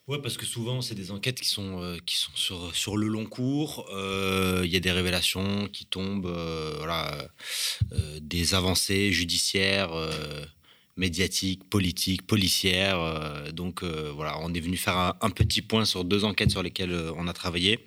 Ouais, 0.07 0.21
parce 0.23 0.37
que 0.37 0.47
souvent, 0.47 0.83
c'est 0.83 0.95
des 0.95 1.11
enquêtes 1.11 1.41
qui 1.41 1.49
sont, 1.49 1.83
euh, 1.83 1.97
qui 2.05 2.17
sont 2.17 2.31
sur, 2.35 2.76
sur 2.76 2.97
le 2.97 3.09
long 3.09 3.25
cours. 3.25 3.87
Il 3.91 4.71
y 4.71 4.76
a 4.76 4.81
des 4.81 4.93
révélations 4.93 5.67
qui 5.69 5.87
tombent, 5.87 6.31
voilà, 6.79 7.26
des 8.21 8.55
avancées 8.55 9.11
judiciaires, 9.11 9.91
médiatiques, 10.97 11.69
politiques, 11.69 12.26
policières. 12.26 13.53
donc, 13.53 13.85
voilà, 13.85 14.38
on 14.41 14.55
est 14.55 14.61
venu 14.61 14.76
faire 14.76 15.15
un, 15.21 15.31
petit 15.31 15.61
point 15.62 15.85
sur 15.85 16.05
deux 16.05 16.25
enquêtes 16.25 16.50
sur 16.50 16.62
lesquelles 16.62 16.95
on 17.17 17.29
a 17.29 17.33
travaillé. 17.33 17.81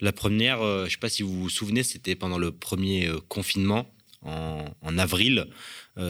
La 0.00 0.12
première, 0.12 0.58
je 0.60 0.84
ne 0.84 0.88
sais 0.88 0.98
pas 0.98 1.08
si 1.08 1.22
vous 1.22 1.40
vous 1.40 1.48
souvenez, 1.48 1.82
c'était 1.82 2.14
pendant 2.14 2.38
le 2.38 2.52
premier 2.52 3.10
confinement. 3.28 3.90
En, 4.22 4.98
avril, 4.98 5.46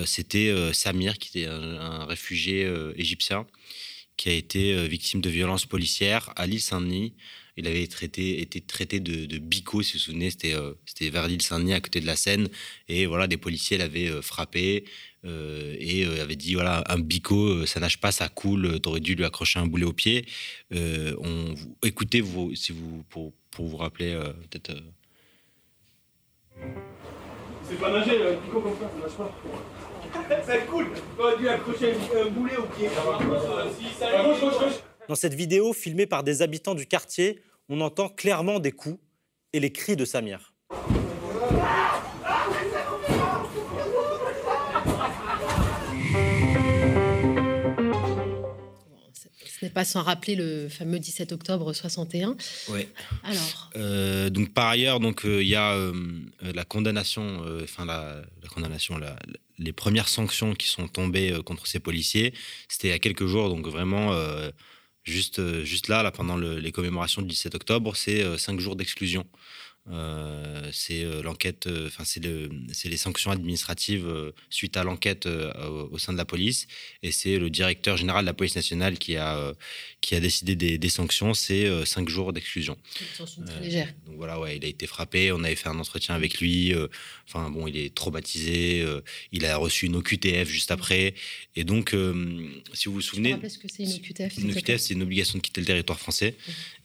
c'était 0.05 0.53
Samir, 0.73 1.19
qui 1.19 1.39
était 1.39 1.49
un 1.49 2.05
réfugié 2.05 2.69
égyptien, 2.97 3.47
qui 4.21 4.29
a 4.29 4.33
été 4.33 4.75
euh, 4.75 4.85
victime 4.85 5.23
de 5.23 5.31
violences 5.31 5.65
policières 5.65 6.31
à 6.37 6.47
l'île 6.47 6.61
Saint-Denis. 6.61 7.15
Il 7.61 7.67
avait 7.67 7.87
traité, 7.87 8.41
été 8.41 8.61
traité 8.61 9.01
de, 9.01 9.27
de 9.27 9.39
bico, 9.39 9.83
si 9.83 9.93
vous 9.93 9.99
vous 9.99 10.05
souvenez, 10.05 10.31
c'était 10.31 10.55
euh, 10.55 10.73
vers 11.13 11.29
l'île 11.29 11.43
Saint-Denis, 11.43 11.75
à 11.75 11.81
côté 11.81 12.01
de 12.01 12.07
la 12.07 12.17
Seine. 12.17 12.49
Et 12.89 13.07
voilà, 13.07 13.27
des 13.27 13.37
policiers 13.37 13.77
l'avaient 13.79 14.09
euh, 14.09 14.23
frappé 14.23 14.85
et 15.23 16.07
avaient 16.07 16.35
dit 16.35 16.55
voilà, 16.55 16.83
un 16.89 16.99
bico, 16.99 17.67
ça 17.67 17.79
nage 17.79 18.01
pas, 18.01 18.11
ça 18.11 18.31
coule, 18.31 18.81
t'aurais 18.81 19.01
dû 19.01 19.15
lui 19.15 19.27
accrocher 19.27 19.59
un 19.59 19.67
boulet 19.67 19.85
au 19.85 19.93
pied. 19.93 20.25
on, 20.73 21.55
écoutez, 21.85 22.23
vous, 22.23 22.55
si 22.55 22.73
vous, 22.73 23.05
pour, 23.11 23.35
pour 23.51 23.67
vous 23.67 23.77
rappeler, 23.77 24.19
peut-être. 24.49 24.73
C'est 27.69 27.79
pas 27.79 27.93
nager, 27.93 28.17
un 28.17 28.41
bico 28.41 28.63
comme 28.63 28.79
ça, 28.81 28.91
ça 28.91 28.99
nage 28.99 29.13
pas. 29.13 29.31
Ça 30.47 30.59
coule 30.59 30.87
On 31.19 31.39
dû 31.39 31.49
accrocher 31.49 31.93
un 31.93 32.31
boulet 32.31 32.57
au 32.57 32.65
pied. 32.65 32.89
Dans 35.09 35.15
cette 35.15 35.35
vidéo 35.35 35.73
filmée 35.73 36.07
par 36.07 36.23
des 36.23 36.43
habitants 36.43 36.75
du 36.75 36.87
quartier, 36.87 37.41
on 37.71 37.81
entend 37.81 38.09
clairement 38.09 38.59
des 38.59 38.73
coups 38.73 38.99
et 39.53 39.61
les 39.61 39.71
cris 39.71 39.97
de 39.97 40.05
Samir. 40.05 40.53
Ce 49.45 49.67
n'est 49.67 49.71
pas 49.71 49.85
sans 49.85 50.03
rappeler 50.03 50.35
le 50.37 50.69
fameux 50.69 50.99
17 50.99 51.33
octobre 51.33 51.73
61. 51.73 52.35
Oui. 52.71 52.89
Alors. 53.23 53.71
Euh, 53.77 54.31
donc 54.31 54.53
par 54.53 54.69
ailleurs, 54.69 55.01
donc 55.01 55.25
euh, 55.27 55.43
il 55.43 55.49
y 55.49 55.55
a 55.55 55.75
euh, 55.75 55.93
la 56.41 56.65
condamnation, 56.65 57.45
enfin 57.63 57.85
la, 57.85 58.23
condamnation, 58.49 58.99
les 59.59 59.73
premières 59.73 60.09
sanctions 60.09 60.55
qui 60.55 60.67
sont 60.67 60.89
tombées 60.89 61.39
contre 61.45 61.67
ces 61.67 61.79
policiers. 61.79 62.33
C'était 62.69 62.89
il 62.89 62.93
y 62.93 62.95
a 62.95 62.99
quelques 62.99 63.27
jours, 63.27 63.49
donc 63.49 63.69
vraiment 63.69 64.13
juste 65.11 65.63
juste 65.65 65.89
là, 65.89 66.03
là 66.03 66.11
pendant 66.11 66.37
les 66.37 66.73
commémorations 66.73 67.23
du 67.23 67.29
17 67.29 67.55
octobre, 67.55 67.97
c'est 67.97 68.39
cinq 68.39 68.61
jours 68.61 68.77
d'exclusion. 68.77 69.25
Euh, 69.93 70.71
c'est 70.73 71.03
euh, 71.03 71.23
l'enquête, 71.23 71.67
euh, 71.67 71.89
enfin 71.89 72.05
c'est 72.05 72.23
le, 72.23 72.49
les 72.85 72.97
sanctions 72.97 73.31
administratives 73.31 74.07
suite 74.49 74.77
à 74.77 74.85
l'enquête 74.85 75.27
au, 75.27 75.99
sein 75.99 76.13
de 76.13 76.19
la 76.19 76.25
police, 76.25 76.67
et 77.03 77.11
c'est 77.11 77.39
le 77.39 77.51
directeur 77.51 77.97
général 77.97 78.25
de 78.25 78.27
la 78.27 78.35
police 78.35 78.57
nationale 78.57 78.99
qui 78.99 79.17
a 79.17 79.55
qui 80.01 80.15
a 80.15 80.21
décidé 80.21 80.55
des, 80.57 80.89
sanctions. 80.89 81.35
C'est 81.35 81.69
cinq 81.85 82.09
jours 82.09 82.33
d'exclusion. 82.33 82.77
donc 84.07 84.17
voilà, 84.17 84.39
ouais, 84.41 84.57
il 84.57 84.65
a 84.65 84.69
été 84.69 84.87
frappé. 84.87 85.33
On 85.33 85.43
avait 85.45 85.57
fait 85.57 85.69
un 85.69 85.79
entretien 85.79 86.15
avec 86.15 86.41
lui. 86.41 86.75
Enfin 87.27 87.51
bon, 87.51 87.67
il 87.67 87.77
est 87.77 87.95
traumatisé. 87.95 88.85
il 89.33 89.45
a 89.45 89.57
reçu 89.57 89.87
une 89.87 89.97
OQTF 89.97 90.49
juste 90.49 90.71
après, 90.71 91.15
et 91.57 91.65
donc 91.65 91.95
si 92.75 92.89
vous 92.89 92.95
vous 92.95 93.01
souvenez, 93.01 93.37
ce 93.49 93.59
que 93.59 93.69
c'est 93.69 93.85
une 93.85 93.93
OQTF 93.93 94.39
Une 94.39 94.51
OQTF, 94.53 94.81
c'est 94.81 94.95
une 94.95 95.03
obligation 95.03 95.39
de 95.39 95.43
quitter 95.43 95.61
le 95.61 95.67
territoire 95.67 95.99
français. 95.99 96.37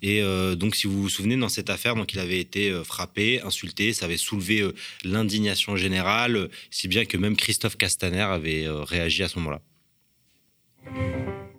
Et 0.01 0.21
donc 0.55 0.75
si 0.75 0.87
vous 0.87 1.01
vous 1.01 1.09
souvenez 1.09 1.37
dans 1.37 1.49
cette 1.49 1.69
affaire, 1.69 1.95
donc 1.95 2.13
il 2.13 2.19
avait 2.19 2.39
été 2.39 2.71
frappé, 2.83 2.94
insulté, 3.43 3.93
ça 3.93 4.05
avait 4.05 4.17
soulevé 4.17 4.61
euh, 4.61 4.73
l'indignation 5.03 5.75
générale, 5.75 6.35
euh, 6.35 6.51
si 6.71 6.87
bien 6.87 7.05
que 7.05 7.17
même 7.17 7.35
Christophe 7.35 7.77
Castaner 7.77 8.21
avait 8.21 8.65
euh, 8.65 8.83
réagi 8.83 9.23
à 9.23 9.27
ce 9.27 9.39
moment-là. 9.39 9.61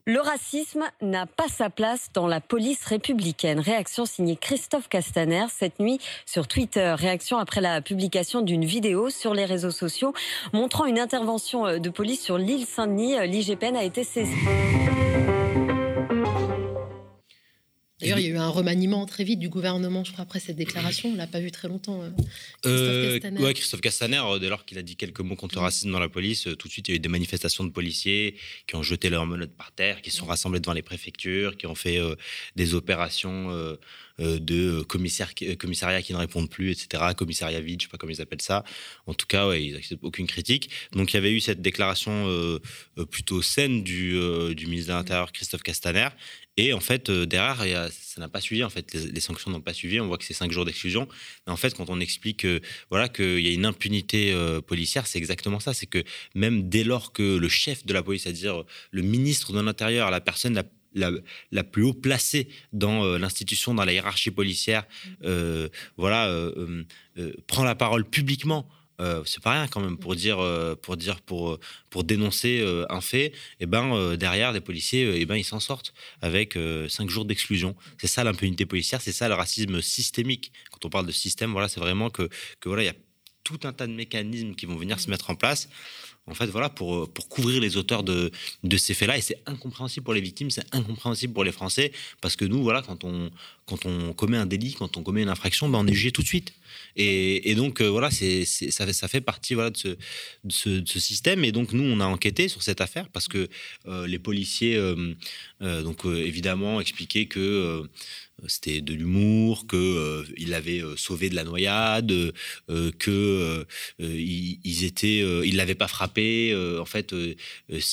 Le 0.09 0.21
racisme 0.21 0.85
n'a 1.02 1.26
pas 1.26 1.49
sa 1.49 1.69
place 1.69 2.11
dans 2.14 2.28
la 2.28 2.40
police 2.40 2.85
républicaine. 2.85 3.59
Réaction 3.59 4.07
signée 4.07 4.37
Christophe 4.37 4.88
Castaner 4.88 5.47
cette 5.50 5.81
nuit 5.81 5.99
sur 6.26 6.47
Twitter. 6.47 6.95
Réaction 6.97 7.38
après 7.38 7.61
la 7.61 7.83
publication 7.83 8.40
d'une 8.40 8.64
vidéo 8.64 9.11
sur 9.11 9.35
les 9.35 9.45
réseaux 9.45 9.73
sociaux 9.73 10.14
montrant 10.52 10.85
une 10.85 11.00
intervention 11.00 11.81
de 11.81 11.90
police 11.90 12.23
sur 12.23 12.38
l'île 12.38 12.66
Saint-Denis. 12.66 13.16
L'IGPN 13.26 13.75
a 13.75 13.83
été 13.83 14.05
saisie. 14.05 14.37
D'ailleurs, 18.00 18.19
il 18.19 18.26
y 18.26 18.29
a 18.29 18.35
eu 18.35 18.37
un 18.37 18.50
remaniement 18.50 19.07
très 19.07 19.25
vite 19.25 19.38
du 19.38 19.49
gouvernement, 19.49 20.05
je 20.05 20.12
crois, 20.12 20.25
après 20.25 20.38
cette 20.38 20.57
déclaration. 20.57 21.09
On 21.09 21.17
l'a 21.17 21.26
pas 21.26 21.41
vu 21.41 21.50
très 21.50 21.67
longtemps. 21.67 22.03
Euh, 22.03 22.11
Christophe 22.11 22.67
euh, 22.67 23.12
Castaner. 23.15 23.41
Ouais, 23.41 23.55
Christophe 23.55 23.81
Castaner, 23.81 24.23
euh, 24.23 24.38
dès 24.38 24.50
lors 24.50 24.67
qu'il 24.67 24.76
a 24.76 24.83
dit 24.83 24.97
quelques 24.97 25.21
mots 25.21 25.35
contre 25.35 25.55
le 25.55 25.62
racisme 25.62 25.91
dans 25.91 25.99
la 25.99 26.11
police, 26.11 26.47
tout 26.59 26.69
de 26.69 26.73
suite, 26.73 26.88
il 26.88 26.91
y 26.91 26.95
a 26.95 26.97
eu 26.97 27.00
des 27.00 27.09
manifestations 27.09 27.65
de 27.65 27.71
policiers 27.71 28.37
qui 28.67 28.76
ont 28.76 28.83
jeté 28.83 29.09
leurs 29.09 29.25
menottes 29.25 29.57
par 29.57 29.73
terre, 29.73 30.03
qui 30.03 30.11
sont 30.11 30.26
rassemblés 30.26 30.61
devant 30.61 30.75
les 30.75 30.83
préfectures, 30.83 31.57
qui 31.57 31.67
ont 31.67 31.75
fait 31.75 31.99
des 32.55 32.75
opérations 32.75 33.76
de 34.19 34.83
commissariat 34.83 36.03
qui 36.03 36.13
ne 36.13 36.19
répondent 36.19 36.49
plus, 36.49 36.71
etc. 36.71 37.03
Commissariat 37.17 37.61
vide, 37.61 37.81
je 37.81 37.87
sais 37.87 37.91
pas 37.91 37.99
comment 37.99 38.13
ils 38.13 38.23
appellent 38.23 38.43
ça. 38.43 38.65
En 39.07 39.15
tout 39.15 39.27
cas, 39.27 39.49
ouais, 39.49 39.65
ils 39.65 39.75
n'acceptent 39.75 40.05
aucune 40.05 40.27
critique. 40.27 40.71
Donc, 40.93 41.13
il 41.13 41.17
y 41.17 41.19
avait 41.19 41.33
eu 41.33 41.41
cette 41.41 41.61
déclaration 41.61 42.61
plutôt 43.11 43.43
saine 43.43 43.83
du, 43.83 44.15
ministre 44.67 44.93
de 44.93 44.97
l'Intérieur, 44.97 45.33
Christophe 45.33 45.63
Castaner, 45.63 46.09
et 46.59 46.73
en 46.73 46.81
fait, 46.81 47.11
euh, 47.11 47.27
derrière, 47.27 47.91
ça 47.93 48.21
n'a 48.21 48.29
pas 48.29 48.41
suivi. 48.41 48.65
En 48.65 48.71
fait, 48.71 48.95
les, 48.95 49.21
sanctions 49.21 49.51
n'ont 49.51 49.61
pas 49.61 49.75
suivi. 49.75 50.01
On 50.01 50.07
voit 50.07 50.17
que 50.17 50.25
c'est 50.25 50.35
cinq 50.35 50.51
jours 50.53 50.65
d'exclusion. 50.65 51.07
Mais 51.47 51.53
en 51.53 51.57
fait, 51.57 51.75
quand 51.75 51.91
on 51.91 52.01
explique 52.01 52.47
voilà 52.91 53.09
qu'il 53.09 53.41
y 53.41 53.49
a 53.49 53.51
une 53.51 53.67
impunité 53.67 54.33
euh, 54.33 54.61
policière, 54.63 55.07
c'est 55.07 55.19
exactement 55.19 55.61
ça. 55.61 55.75
C'est 55.75 55.87
que 55.87 56.03
même 56.35 56.69
dès 56.69 56.85
lors 56.85 57.13
que 57.13 57.37
le 57.37 57.49
chef 57.49 57.85
de 57.85 57.93
la 57.93 58.03
police, 58.03 58.23
c'est-à-dire 58.23 58.65
le 58.91 59.03
ministre 59.03 59.53
de 59.53 59.61
l'Intérieur, 59.61 60.11
la 60.11 60.21
personne 60.21 60.55
la 60.55 60.65
la, 60.97 61.65
plus 61.65 61.85
haut 61.85 61.95
placée 61.95 62.49
dans 62.73 63.05
euh, 63.05 63.19
l'institution, 63.19 63.75
dans 63.75 63.85
la 63.85 63.93
hiérarchie 63.93 64.31
policière, 64.31 64.85
voilà, 65.97 66.50
prend 67.47 67.65
la 67.65 67.75
parole 67.75 68.05
publiquement. 68.05 68.69
Euh, 69.00 69.23
c'est 69.26 69.43
pas 69.43 69.53
rien 69.53 69.69
quand 69.69 69.81
même 69.81 69.99
pour 69.99 70.17
dire, 70.17 70.38
euh, 70.41 70.75
pour 70.75 70.97
dire, 70.97 71.21
pour, 71.21 71.59
pour 71.91 72.05
dénoncer 72.05 72.61
euh, 72.61 72.87
un 72.88 73.00
fait. 73.00 73.26
Et 73.26 73.33
eh 73.61 73.67
ben 73.67 74.17
derrière, 74.17 74.53
les 74.53 74.61
policiers, 74.61 75.03
et 75.03 75.21
eh 75.21 75.26
ben 75.26 75.37
ils 75.37 75.45
s'en 75.45 75.61
sortent 75.61 75.93
avec 76.23 76.59
cinq 76.88 77.11
jours 77.11 77.25
d'exclusion. 77.25 77.76
C'est 77.99 78.07
ça 78.07 78.25
l'impunité 78.25 78.67
policière, 78.67 79.00
c'est 79.00 79.12
ça 79.12 79.29
le 79.29 79.35
racisme 79.35 79.81
systémique. 79.83 80.53
Quand 80.71 80.85
on 80.85 80.91
parle 80.91 81.07
de 81.07 81.12
système, 81.12 81.53
voilà, 81.53 81.69
c'est 81.69 81.81
vraiment 81.81 82.11
que, 82.11 82.29
que 82.61 82.69
voilà, 82.69 82.85
il 82.85 82.87
y 82.87 82.91
a 82.91 82.97
tout 83.45 83.61
un 83.65 83.73
tas 83.73 83.87
de 83.87 83.93
mécanismes 83.93 84.55
qui 84.55 84.67
vont 84.67 84.76
venir 84.76 84.99
se 84.99 85.09
mettre 85.09 85.31
en 85.31 85.37
place 85.37 85.69
en 86.28 86.35
fait, 86.35 86.47
voilà, 86.47 86.68
pour, 86.68 87.09
pour 87.09 87.28
couvrir 87.28 87.61
les 87.61 87.76
auteurs 87.76 88.02
de, 88.02 88.33
de 88.64 88.76
ces 88.76 88.95
faits-là. 88.95 89.16
Et 89.16 89.21
c'est 89.21 89.38
incompréhensible 89.47 90.04
pour 90.04 90.14
les 90.14 90.21
victimes, 90.21 90.50
c'est 90.50 90.66
incompréhensible 90.75 91.33
pour 91.33 91.45
les 91.45 91.52
Français, 91.52 91.92
parce 92.21 92.35
que 92.37 92.45
nous, 92.45 92.62
voilà, 92.62 92.83
quand 92.83 93.04
on, 93.04 93.30
quand 93.66 93.87
on 93.87 94.12
commet 94.12 94.37
un 94.37 94.47
délit, 94.47 94.75
quand 94.75 94.97
on 94.97 95.02
commet 95.02 95.23
une 95.23 95.28
infraction, 95.28 95.68
ben, 95.68 95.78
on 95.78 95.87
est 95.87 95.92
jugé 95.92 96.11
tout 96.11 96.23
de 96.23 96.26
suite. 96.26 96.52
Et, 96.97 97.54
donc, 97.54 97.80
euh, 97.80 97.88
voilà, 97.88 98.11
ça, 98.11 99.09
fait, 99.09 99.21
partie 99.21 99.54
de, 99.54 99.97
ce, 100.49 100.99
système. 100.99 101.45
Et 101.45 101.52
donc, 101.52 101.73
nous, 101.73 101.85
on 101.85 102.00
a 102.00 102.06
enquêté 102.06 102.49
sur 102.49 102.62
cette 102.62 102.80
affaire, 102.80 103.09
parce 103.11 103.28
que 103.28 103.49
euh, 103.87 104.06
les 104.06 104.18
policiers, 104.18 104.76
euh, 104.76 105.14
donc, 105.61 106.04
évidemment, 106.04 106.80
expliquaient 106.80 107.26
que 107.26 107.87
c'était 108.47 108.80
de 108.80 108.92
l'humour, 108.92 109.66
que 109.66 109.76
euh, 109.76 110.25
il 110.37 110.54
avait 110.54 110.83
euh, 110.83 110.97
sauvé 110.97 111.30
de 111.30 111.35
la 111.35 111.45
noyade, 111.45 112.12
euh, 112.71 112.92
que 112.99 113.66
ils 113.99 115.56
l'avaient 115.56 115.75
pas 115.75 115.88
frappé. 115.88 116.54
en 116.78 116.85
fait, 116.85 117.14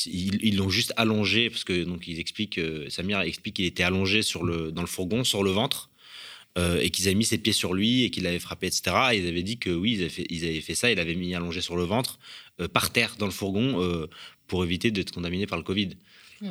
ils 0.05 0.57
l'ont 0.57 0.69
juste 0.69 0.93
allongé 0.97 1.49
parce 1.49 1.63
que 1.63 1.83
donc 1.83 2.07
ils 2.07 2.19
expliquent, 2.19 2.59
Samir 2.89 3.21
explique 3.21 3.55
qu'il 3.55 3.65
était 3.65 3.83
allongé 3.83 4.21
sur 4.21 4.43
le 4.43 4.71
dans 4.71 4.81
le 4.81 4.87
fourgon 4.87 5.23
sur 5.23 5.43
le 5.43 5.51
ventre. 5.51 5.89
Et 6.55 6.89
qu'ils 6.91 7.07
avaient 7.07 7.15
mis 7.15 7.25
ses 7.25 7.37
pieds 7.37 7.53
sur 7.53 7.73
lui 7.73 8.03
et 8.03 8.11
qu'il 8.11 8.23
l'avait 8.23 8.39
frappé, 8.39 8.67
etc. 8.67 8.83
Et 9.13 9.17
ils 9.17 9.27
avaient 9.27 9.43
dit 9.43 9.57
que 9.57 9.69
oui, 9.71 9.93
ils 9.93 10.01
avaient 10.01 10.09
fait, 10.09 10.25
ils 10.29 10.43
avaient 10.45 10.61
fait 10.61 10.75
ça, 10.75 10.91
il 10.91 10.99
avait 10.99 11.15
mis 11.15 11.33
allongé 11.33 11.61
sur 11.61 11.75
le 11.75 11.83
ventre, 11.83 12.19
par 12.73 12.91
terre 12.91 13.15
dans 13.17 13.25
le 13.25 13.31
fourgon, 13.31 14.07
pour 14.47 14.63
éviter 14.63 14.91
d'être 14.91 15.11
contaminé 15.11 15.47
par 15.47 15.57
le 15.57 15.63
Covid. 15.63 15.89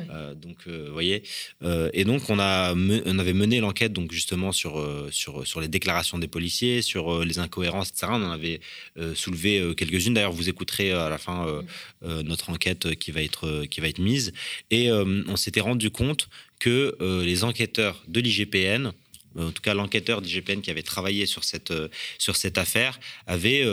Euh, 0.09 0.33
donc, 0.33 0.57
euh, 0.67 0.85
vous 0.87 0.93
voyez. 0.93 1.23
Euh, 1.63 1.89
et 1.93 2.03
donc, 2.03 2.29
on, 2.29 2.39
a 2.39 2.73
on 2.73 3.19
avait 3.19 3.33
mené 3.33 3.59
l'enquête 3.59 3.93
donc 3.93 4.11
justement 4.11 4.51
sur, 4.51 4.83
sur, 5.11 5.45
sur 5.45 5.61
les 5.61 5.67
déclarations 5.67 6.17
des 6.17 6.27
policiers, 6.27 6.81
sur 6.81 7.23
les 7.23 7.39
incohérences, 7.39 7.89
etc. 7.89 8.07
On 8.11 8.23
en 8.23 8.31
avait 8.31 8.59
soulevé 9.15 9.73
quelques-unes. 9.75 10.13
D'ailleurs, 10.13 10.31
vous 10.31 10.49
écouterez 10.49 10.91
à 10.91 11.09
la 11.09 11.17
fin 11.17 11.63
notre 12.01 12.49
enquête 12.49 12.95
qui 12.95 13.11
va 13.11 13.21
être, 13.21 13.65
qui 13.69 13.81
va 13.81 13.87
être 13.87 13.99
mise. 13.99 14.33
Et 14.71 14.91
on 14.91 15.35
s'était 15.35 15.61
rendu 15.61 15.89
compte 15.89 16.29
que 16.59 16.95
les 17.23 17.43
enquêteurs 17.43 18.03
de 18.07 18.19
l'IGPN, 18.19 18.91
en 19.37 19.51
tout 19.51 19.61
cas 19.61 19.73
l'enquêteur 19.73 20.21
d'IGPN 20.21 20.61
qui 20.61 20.71
avait 20.71 20.83
travaillé 20.83 21.25
sur 21.25 21.43
cette, 21.43 21.73
sur 22.17 22.35
cette 22.35 22.57
affaire, 22.57 22.99
avait 23.27 23.63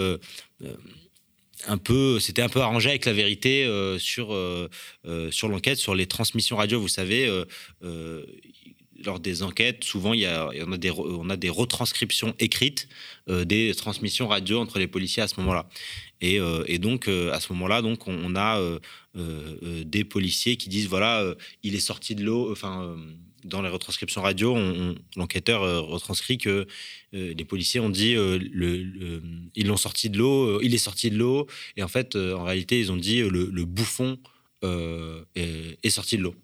un 1.66 1.78
peu, 1.78 2.20
c'était 2.20 2.42
un 2.42 2.48
peu 2.48 2.60
arrangé 2.60 2.90
avec 2.90 3.04
la 3.04 3.12
vérité 3.12 3.64
euh, 3.64 3.98
sur, 3.98 4.34
euh, 4.34 4.68
euh, 5.06 5.30
sur 5.30 5.48
l'enquête, 5.48 5.78
sur 5.78 5.94
les 5.94 6.06
transmissions 6.06 6.56
radio. 6.56 6.80
Vous 6.80 6.88
savez, 6.88 7.28
lors 9.02 9.18
des 9.18 9.42
enquêtes, 9.42 9.82
souvent, 9.84 10.12
il 10.12 10.20
y 10.20 10.26
a, 10.26 10.50
on, 10.66 10.72
a 10.72 10.76
des, 10.76 10.90
on 10.90 11.30
a 11.30 11.36
des 11.36 11.48
retranscriptions 11.48 12.34
écrites 12.38 12.88
des 13.28 13.74
transmissions 13.74 14.28
radio 14.28 14.58
entre 14.60 14.78
les 14.78 14.86
policiers 14.86 15.22
à 15.22 15.28
ce 15.28 15.40
moment-là. 15.40 15.68
Et, 16.20 16.78
donc, 16.78 17.08
à 17.08 17.40
ce 17.40 17.52
moment-là, 17.54 17.80
donc, 17.80 18.06
on, 18.06 18.36
a 18.36 18.60
des 19.14 20.04
policiers 20.04 20.56
qui 20.56 20.68
disent 20.68 20.88
voilà, 20.88 21.34
il 21.62 21.74
est 21.74 21.80
sorti 21.80 22.14
de 22.14 22.24
l'eau, 22.24 22.52
enfin 22.52 22.94
dans 23.44 23.62
les 23.62 23.68
retranscriptions 23.68 24.22
radio, 24.22 24.56
l'enquêteur 25.16 25.62
euh, 25.62 25.80
retranscrit 25.80 26.38
que 26.38 26.66
euh, 27.14 27.34
les 27.36 27.44
policiers 27.44 27.80
ont 27.80 27.90
dit 27.90 28.14
euh, 28.14 28.38
le, 28.52 29.22
ils 29.54 29.66
l'ont 29.66 29.76
sorti 29.76 30.10
de 30.10 30.18
l'eau, 30.18 30.60
il 30.60 30.74
est 30.74 30.78
sorti 30.78 31.10
de 31.10 31.16
l'eau, 31.16 31.46
et 31.76 31.82
en 31.82 31.88
fait, 31.88 32.16
en 32.16 32.44
réalité, 32.44 32.78
ils 32.78 32.92
ont 32.92 32.96
dit 32.96 33.20
le, 33.20 33.64
bouffon 33.64 34.18
est, 34.62 35.90
sorti 35.90 36.16
de 36.16 36.22
l'eau. 36.22 36.34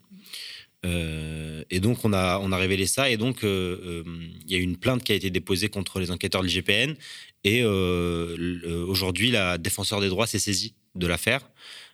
et 0.83 1.79
donc, 1.79 2.03
on 2.05 2.13
a, 2.13 2.39
on 2.39 2.51
a 2.51 2.57
révélé 2.57 2.85
ça, 2.85 3.09
et 3.09 3.17
donc, 3.17 3.39
il 3.43 4.51
y 4.51 4.55
a 4.55 4.57
eu 4.57 4.61
une 4.61 4.77
plainte 4.77 5.03
qui 5.03 5.11
a 5.11 5.15
été 5.15 5.29
déposée 5.29 5.69
contre 5.69 5.99
les 5.99 6.11
enquêteurs 6.11 6.41
de 6.41 6.47
l'IGPN, 6.47 6.95
et 7.43 7.63
aujourd'hui, 7.63 9.31
la 9.31 9.57
défenseur 9.57 10.01
des 10.01 10.09
droits 10.09 10.27
s'est 10.27 10.39
saisie 10.39 10.73
de 10.95 11.07
l'affaire. 11.07 11.49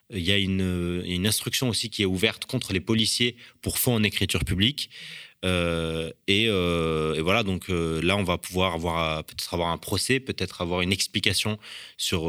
Il 0.09 0.23
y 0.23 0.31
a 0.31 0.37
une, 0.37 1.25
instruction 1.25 1.69
aussi 1.69 1.89
qui 1.89 2.03
est 2.03 2.05
ouverte 2.05 2.45
contre 2.45 2.73
les 2.73 2.81
policiers 2.81 3.35
pour 3.61 3.77
faux 3.77 3.91
en 3.91 4.03
écriture 4.03 4.43
publique. 4.43 4.89
Euh, 5.45 6.11
euh, 6.29 7.15
et, 7.15 7.21
voilà, 7.21 7.43
donc 7.43 7.69
euh, 7.69 8.01
là, 8.01 8.15
on 8.15 8.23
va 8.23 8.37
pouvoir 8.37 8.73
avoir 8.73 9.23
peut-être 9.23 9.53
avoir 9.53 9.69
un 9.69 9.77
procès, 9.77 10.19
peut-être 10.19 10.61
avoir 10.61 10.81
une 10.81 10.91
explication 10.91 11.57
sur 11.97 12.23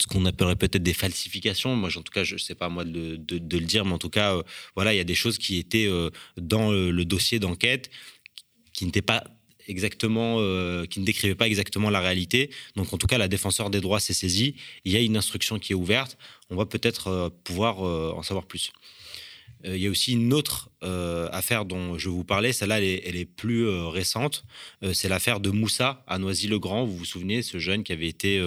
ce 0.00 0.06
qu'on 0.08 0.24
appellerait 0.26 0.56
peut-être 0.56 0.82
des 0.82 0.94
falsifications. 0.94 1.76
Moi, 1.76 1.90
en 1.96 2.02
tout 2.02 2.12
cas, 2.12 2.24
je 2.24 2.34
ne 2.34 2.38
sais 2.38 2.54
pas 2.54 2.68
moi 2.68 2.84
de, 2.84 3.18
le 3.28 3.66
dire, 3.66 3.84
mais 3.84 3.92
en 3.92 3.98
tout 3.98 4.10
cas, 4.10 4.36
voilà, 4.74 4.94
il 4.94 4.96
y 4.96 5.00
a 5.00 5.04
des 5.04 5.14
choses 5.14 5.38
qui 5.38 5.58
étaient 5.58 5.88
dans 6.36 6.70
le 6.72 7.04
dossier 7.04 7.38
d'enquête 7.38 7.90
qui 8.72 8.84
n'étaient 8.84 9.02
pas 9.02 9.24
exactement, 9.68 10.36
euh, 10.38 10.84
qui 10.86 11.00
ne 11.00 11.04
décrivait 11.04 11.34
pas 11.34 11.46
exactement 11.46 11.90
la 11.90 12.00
réalité. 12.00 12.50
Donc, 12.76 12.92
en 12.92 12.98
tout 12.98 13.06
cas, 13.06 13.18
la 13.18 13.28
défenseur 13.28 13.70
des 13.70 13.80
droits 13.80 14.00
s'est 14.00 14.14
saisie. 14.14 14.54
Il 14.84 14.92
y 14.92 14.96
a 14.96 15.00
une 15.00 15.16
instruction 15.16 15.58
qui 15.58 15.72
est 15.72 15.76
ouverte. 15.76 16.16
On 16.50 16.56
va 16.56 16.66
peut-être 16.66 17.08
euh, 17.08 17.28
pouvoir 17.44 17.86
euh, 17.86 18.12
en 18.14 18.22
savoir 18.22 18.46
plus. 18.46 18.72
Il 19.64 19.78
y 19.78 19.86
a 19.88 19.90
aussi 19.90 20.12
une 20.12 20.32
autre 20.32 20.70
affaire 21.32 21.64
dont 21.64 21.98
je 21.98 22.08
vous 22.08 22.22
parlais. 22.22 22.52
Celle-là, 22.52 22.78
elle, 22.78 23.16
est 23.16 23.24
plus 23.24 23.66
récente. 23.68 24.44
c'est 24.92 25.08
l'affaire 25.08 25.40
de 25.40 25.50
Moussa 25.50 26.04
à 26.06 26.18
Noisy-le-Grand. 26.18 26.84
Vous 26.84 26.96
vous 26.96 27.04
souvenez, 27.04 27.42
ce 27.42 27.58
jeune 27.58 27.82
qui 27.82 27.92
avait 27.92 28.06
été 28.06 28.38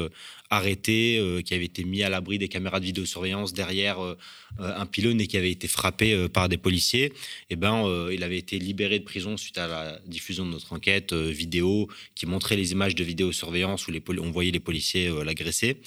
arrêté, 0.49 1.19
euh, 1.19 1.41
qui 1.41 1.53
avait 1.53 1.65
été 1.65 1.83
mis 1.83 2.03
à 2.03 2.09
l'abri 2.09 2.37
des 2.37 2.47
caméras 2.47 2.79
de 2.79 2.85
vidéosurveillance 2.85 3.53
derrière 3.53 4.03
euh, 4.03 4.17
euh, 4.59 4.73
un 4.75 4.85
pylône 4.85 5.21
et 5.21 5.27
qui 5.27 5.37
avait 5.37 5.51
été 5.51 5.67
frappé 5.67 6.27
par 6.29 6.49
des 6.49 6.57
policiers, 6.57 7.13
eh 7.49 7.55
ben, 7.55 7.85
il 8.11 8.23
avait 8.23 8.37
été 8.37 8.57
libéré 8.57 8.99
de 8.99 9.03
prison 9.03 9.37
suite 9.37 9.57
à 9.57 9.67
la 9.67 9.99
diffusion 10.07 10.45
de 10.45 10.51
notre 10.51 10.73
enquête 10.73 11.13
vidéo 11.13 11.87
qui 12.15 12.25
montrait 12.25 12.55
les 12.55 12.71
images 12.71 12.95
de 12.95 13.03
vidéosurveillance 13.03 13.87
où 13.87 13.91
les 13.91 14.01
on 14.19 14.31
voyait 14.31 14.51
les 14.51 14.59
policiers 14.59 15.11
l'agresser. 15.23 15.77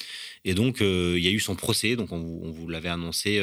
Et 0.44 0.54
donc, 0.54 0.78
il 0.80 1.18
y 1.18 1.26
a 1.26 1.30
eu 1.30 1.40
son 1.40 1.56
procès, 1.56 1.96
donc 1.96 2.12
on 2.12 2.20
vous, 2.20 2.68
l'avait 2.68 2.88
annoncé, 2.88 3.42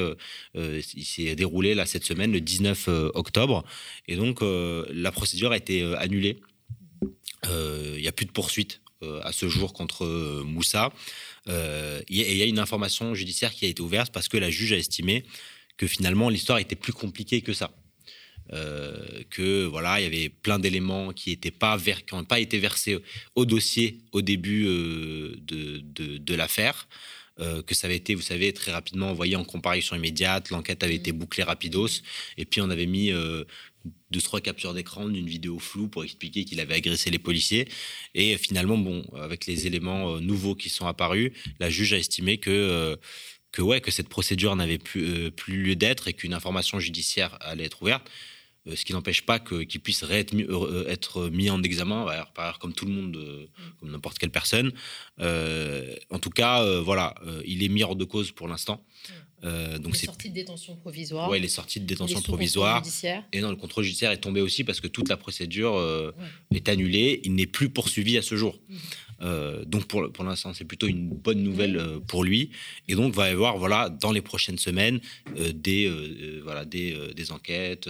il 0.56 1.06
s'est 1.06 1.36
déroulé 1.36 1.76
là 1.76 1.86
cette 1.86 2.06
semaine, 2.06 2.32
le 2.32 2.42
19 2.42 2.88
octobre. 3.14 3.66
Et 4.08 4.16
donc, 4.16 4.40
la 4.42 5.12
procédure 5.12 5.52
a 5.52 5.58
été 5.58 5.84
annulée. 5.96 6.40
Il 7.44 8.02
n'y 8.02 8.08
a 8.08 8.14
plus 8.14 8.26
de 8.26 8.32
poursuite 8.32 8.82
euh, 8.82 8.89
à 9.24 9.32
ce 9.32 9.48
jour 9.48 9.74
contre 9.74 10.06
euh, 10.06 10.44
Moussa. 10.46 10.92
Euh, 11.48 12.02
il 12.10 12.18
y 12.18 12.42
a 12.42 12.46
une 12.46 12.60
information 12.60 13.16
judiciaire 13.16 13.54
qui 13.54 13.66
a 13.66 13.70
été 13.70 13.82
ouverte 13.82 14.12
parce 14.12 14.28
que 14.28 14.38
la 14.38 14.50
juge 14.50 14.74
a 14.74 14.78
estimé 14.78 15.24
que 15.78 15.88
finalement 15.88 16.30
l'histoire 16.30 16.60
était 16.60 16.76
plus 16.76 16.94
compliquée 16.94 17.42
que 17.42 17.54
ça. 17.54 17.72
que 19.30 19.66
voilà, 19.66 20.00
il 20.00 20.04
y 20.04 20.08
avait 20.08 20.30
plein 20.30 20.60
d'éléments 20.60 21.14
qui 21.14 21.30
n'étaient 21.30 21.52
pas 21.52 21.78
qui 21.80 22.16
n'ont 22.16 22.26
pas 22.26 22.40
été 22.40 22.58
versés 22.60 22.98
au 23.36 23.46
dossier 23.46 24.00
au 24.12 24.22
début 24.22 24.66
de, 24.66 26.36
l'affaire. 26.36 26.88
Que 27.66 27.74
ça 27.76 27.88
avait 27.88 27.96
été, 27.96 28.16
vous 28.16 28.22
savez, 28.22 28.52
très 28.54 28.72
rapidement 28.72 29.12
envoyé 29.12 29.36
en 29.36 29.46
comparution 29.46 29.96
immédiate, 29.96 30.50
l'enquête 30.50 30.84
avait 30.84 30.96
été 30.96 31.12
bouclée 31.12 31.44
rapidos, 31.44 32.02
et 32.38 32.46
puis 32.46 32.62
on 32.62 32.70
avait 32.70 32.86
mis 32.86 33.12
deux, 34.12 34.22
trois 34.22 34.42
captures 34.42 34.74
d'écran 34.74 35.08
d'une 35.08 35.28
vidéo 35.28 35.60
floue 35.60 35.88
pour 35.88 36.04
expliquer 36.04 36.46
qu'il 36.46 36.60
avait 36.60 36.76
agressé 36.76 37.10
les 37.10 37.20
policiers. 37.20 37.68
Et 38.16 38.38
finalement, 38.38 38.78
bon, 38.78 39.04
avec 39.16 39.46
les 39.46 39.68
éléments 39.68 40.16
euh, 40.16 40.20
nouveaux 40.20 40.56
qui 40.56 40.70
sont 40.70 40.88
apparus, 40.88 41.32
la 41.60 41.70
juge 41.70 41.94
a 41.94 41.98
estimé 41.98 42.38
que, 42.38 42.50
euh, 42.50 42.96
que, 43.52 43.62
ouais, 43.62 43.82
que 43.82 43.92
cette 43.92 44.10
procédure 44.10 44.56
n'avait 44.56 44.80
plus, 44.80 45.06
euh, 45.06 45.32
plus 45.32 45.62
lieu 45.62 45.76
d'être 45.76 46.08
et 46.08 46.14
qu'une 46.14 46.34
information 46.34 46.80
judiciaire 46.80 47.38
allait 47.42 47.66
être 47.66 47.82
ouverte. 47.82 48.10
Ce 48.66 48.86
qui 48.86 48.94
n'empêche 48.94 49.26
pas 49.26 49.40
qu'il 49.40 49.80
puisse 49.80 50.04
être 50.10 50.34
mis, 50.34 50.46
être 50.88 51.30
mis 51.30 51.50
en 51.50 51.64
examen, 51.64 52.06
par 52.36 52.60
comme 52.60 52.74
tout 52.74 52.86
le 52.86 52.92
monde, 52.92 53.50
comme 53.80 53.92
n'importe 53.92 54.20
quelle 54.20 54.32
personne. 54.32 54.72
en 55.20 56.20
tout 56.20 56.30
cas, 56.30 56.80
voilà, 56.82 57.16
il 57.46 57.64
est 57.64 57.70
mis 57.70 57.84
hors 57.84 57.96
de 57.96 58.06
cause 58.06 58.32
pour 58.32 58.48
l'instant. 58.48 58.86
Euh, 59.44 59.78
donc 59.80 59.94
il 59.98 60.04
est 60.04 60.06
sorti 60.06 60.30
de 60.30 60.34
détention 60.34 60.76
provisoire. 60.76 61.30
Oui, 61.30 61.38
il 61.38 61.46
est 61.46 61.50
sorti 61.50 61.80
de 61.80 61.86
détention 61.86 62.22
provisoire. 62.22 62.84
Et 63.32 63.42
non, 63.42 63.50
le 63.50 63.56
contrôle 63.56 63.84
judiciaire 63.84 64.12
est 64.12 64.18
tombé 64.18 64.42
aussi 64.42 64.64
parce 64.64 64.82
que 64.82 64.88
toute 64.88 65.10
la 65.10 65.18
procédure 65.18 65.76
euh, 65.76 66.12
est 66.54 66.68
annulée. 66.68 67.22
Il 67.24 67.36
n'est 67.36 67.48
plus 67.48 67.70
poursuivi 67.70 68.18
à 68.18 68.22
ce 68.22 68.36
jour. 68.36 68.60
Mmh. 68.68 68.76
Euh, 69.22 69.64
donc 69.66 69.86
pour, 69.86 70.12
pour 70.12 70.24
l'instant, 70.24 70.54
c'est 70.54 70.66
plutôt 70.66 70.88
une 70.88 71.10
bonne 71.10 71.42
nouvelle 71.42 71.78
euh, 71.78 72.00
pour 72.00 72.24
lui. 72.24 72.52
Et 72.88 72.96
donc, 72.96 73.14
va 73.14 73.30
y 73.30 73.32
avoir 73.32 73.58
voilà, 73.58 73.90
dans 73.90 74.12
les 74.12 74.22
prochaines 74.22 74.58
semaines 74.58 75.00
euh, 75.38 75.52
des, 75.54 75.90
voilà, 76.44 76.66
des, 76.66 77.14
des 77.14 77.32
enquêtes. 77.32 77.90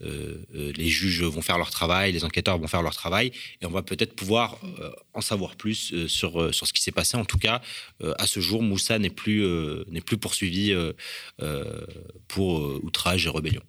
les 0.00 0.88
juges 0.88 1.22
vont 1.22 1.42
faire 1.42 1.58
leur 1.58 1.70
travail, 1.70 2.12
les 2.12 2.24
enquêteurs 2.24 2.58
vont 2.58 2.66
faire 2.66 2.82
leur 2.82 2.94
travail. 2.94 3.32
Et 3.60 3.66
on 3.66 3.70
va 3.70 3.82
peut-être 3.82 4.14
pouvoir 4.14 4.58
en 5.14 5.20
savoir 5.20 5.56
plus 5.56 6.06
sur, 6.06 6.54
sur 6.54 6.66
ce 6.66 6.72
qui 6.72 6.82
s'est 6.82 6.92
passé. 6.92 7.16
En 7.16 7.24
tout 7.24 7.38
cas, 7.38 7.60
à 8.02 8.26
ce 8.26 8.40
jour, 8.40 8.62
Moussa 8.62 8.98
n'est 8.98 9.10
plus, 9.10 9.44
n'est 9.88 10.00
plus 10.00 10.18
poursuivi 10.18 10.74
pour 12.28 12.84
outrage 12.84 13.26
et 13.26 13.30
rébellion. 13.30 13.62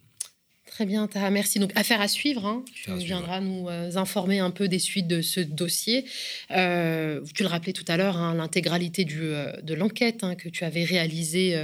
Très 0.77 0.85
bien, 0.85 1.07
Taha, 1.07 1.31
merci. 1.31 1.57
Donc, 1.57 1.71
affaire 1.73 2.01
à 2.01 2.07
suivre. 2.07 2.45
hein. 2.45 2.63
Tu 2.75 2.91
viendras 2.97 3.41
nous 3.41 3.67
euh, 3.67 3.95
informer 3.95 4.37
un 4.37 4.51
peu 4.51 4.67
des 4.67 4.77
suites 4.77 5.07
de 5.07 5.23
ce 5.23 5.39
dossier. 5.39 6.05
Euh, 6.51 7.19
tu 7.33 7.41
le 7.41 7.49
rappelais 7.49 7.73
tout 7.73 7.83
à 7.87 7.97
l'heure, 7.97 8.15
hein, 8.15 8.35
l'intégralité 8.35 9.03
euh, 9.11 9.53
de 9.63 9.73
l'enquête 9.73 10.23
hein, 10.23 10.35
que 10.35 10.49
tu 10.49 10.65
avais 10.65 10.83
réalisée 10.83 11.59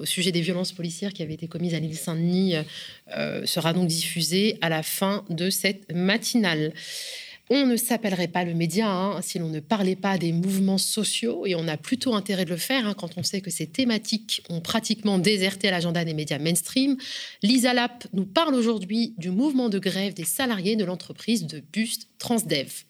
au 0.00 0.06
sujet 0.06 0.32
des 0.32 0.40
violences 0.40 0.72
policières 0.72 1.12
qui 1.12 1.22
avaient 1.22 1.34
été 1.34 1.46
commises 1.46 1.74
à 1.74 1.78
l'île 1.78 1.96
Saint-Denis 1.96 2.54
sera 3.44 3.74
donc 3.74 3.86
diffusée 3.86 4.56
à 4.62 4.70
la 4.70 4.82
fin 4.82 5.24
de 5.28 5.50
cette 5.50 5.92
matinale. 5.92 6.72
On 7.52 7.66
ne 7.66 7.74
s'appellerait 7.74 8.28
pas 8.28 8.44
le 8.44 8.54
média 8.54 8.88
hein, 8.88 9.20
si 9.22 9.40
l'on 9.40 9.48
ne 9.48 9.58
parlait 9.58 9.96
pas 9.96 10.18
des 10.18 10.30
mouvements 10.30 10.78
sociaux 10.78 11.46
et 11.46 11.56
on 11.56 11.66
a 11.66 11.76
plutôt 11.76 12.14
intérêt 12.14 12.44
de 12.44 12.50
le 12.50 12.56
faire 12.56 12.86
hein, 12.86 12.94
quand 12.96 13.18
on 13.18 13.24
sait 13.24 13.40
que 13.40 13.50
ces 13.50 13.66
thématiques 13.66 14.44
ont 14.50 14.60
pratiquement 14.60 15.18
déserté 15.18 15.68
l'agenda 15.68 16.04
des 16.04 16.14
médias 16.14 16.38
mainstream. 16.38 16.96
Lisa 17.42 17.74
Lapp 17.74 18.06
nous 18.12 18.24
parle 18.24 18.54
aujourd'hui 18.54 19.14
du 19.18 19.30
mouvement 19.30 19.68
de 19.68 19.80
grève 19.80 20.14
des 20.14 20.24
salariés 20.24 20.76
de 20.76 20.84
l'entreprise 20.84 21.44
de 21.44 21.60
Bus 21.72 22.06
Transdev. 22.18 22.84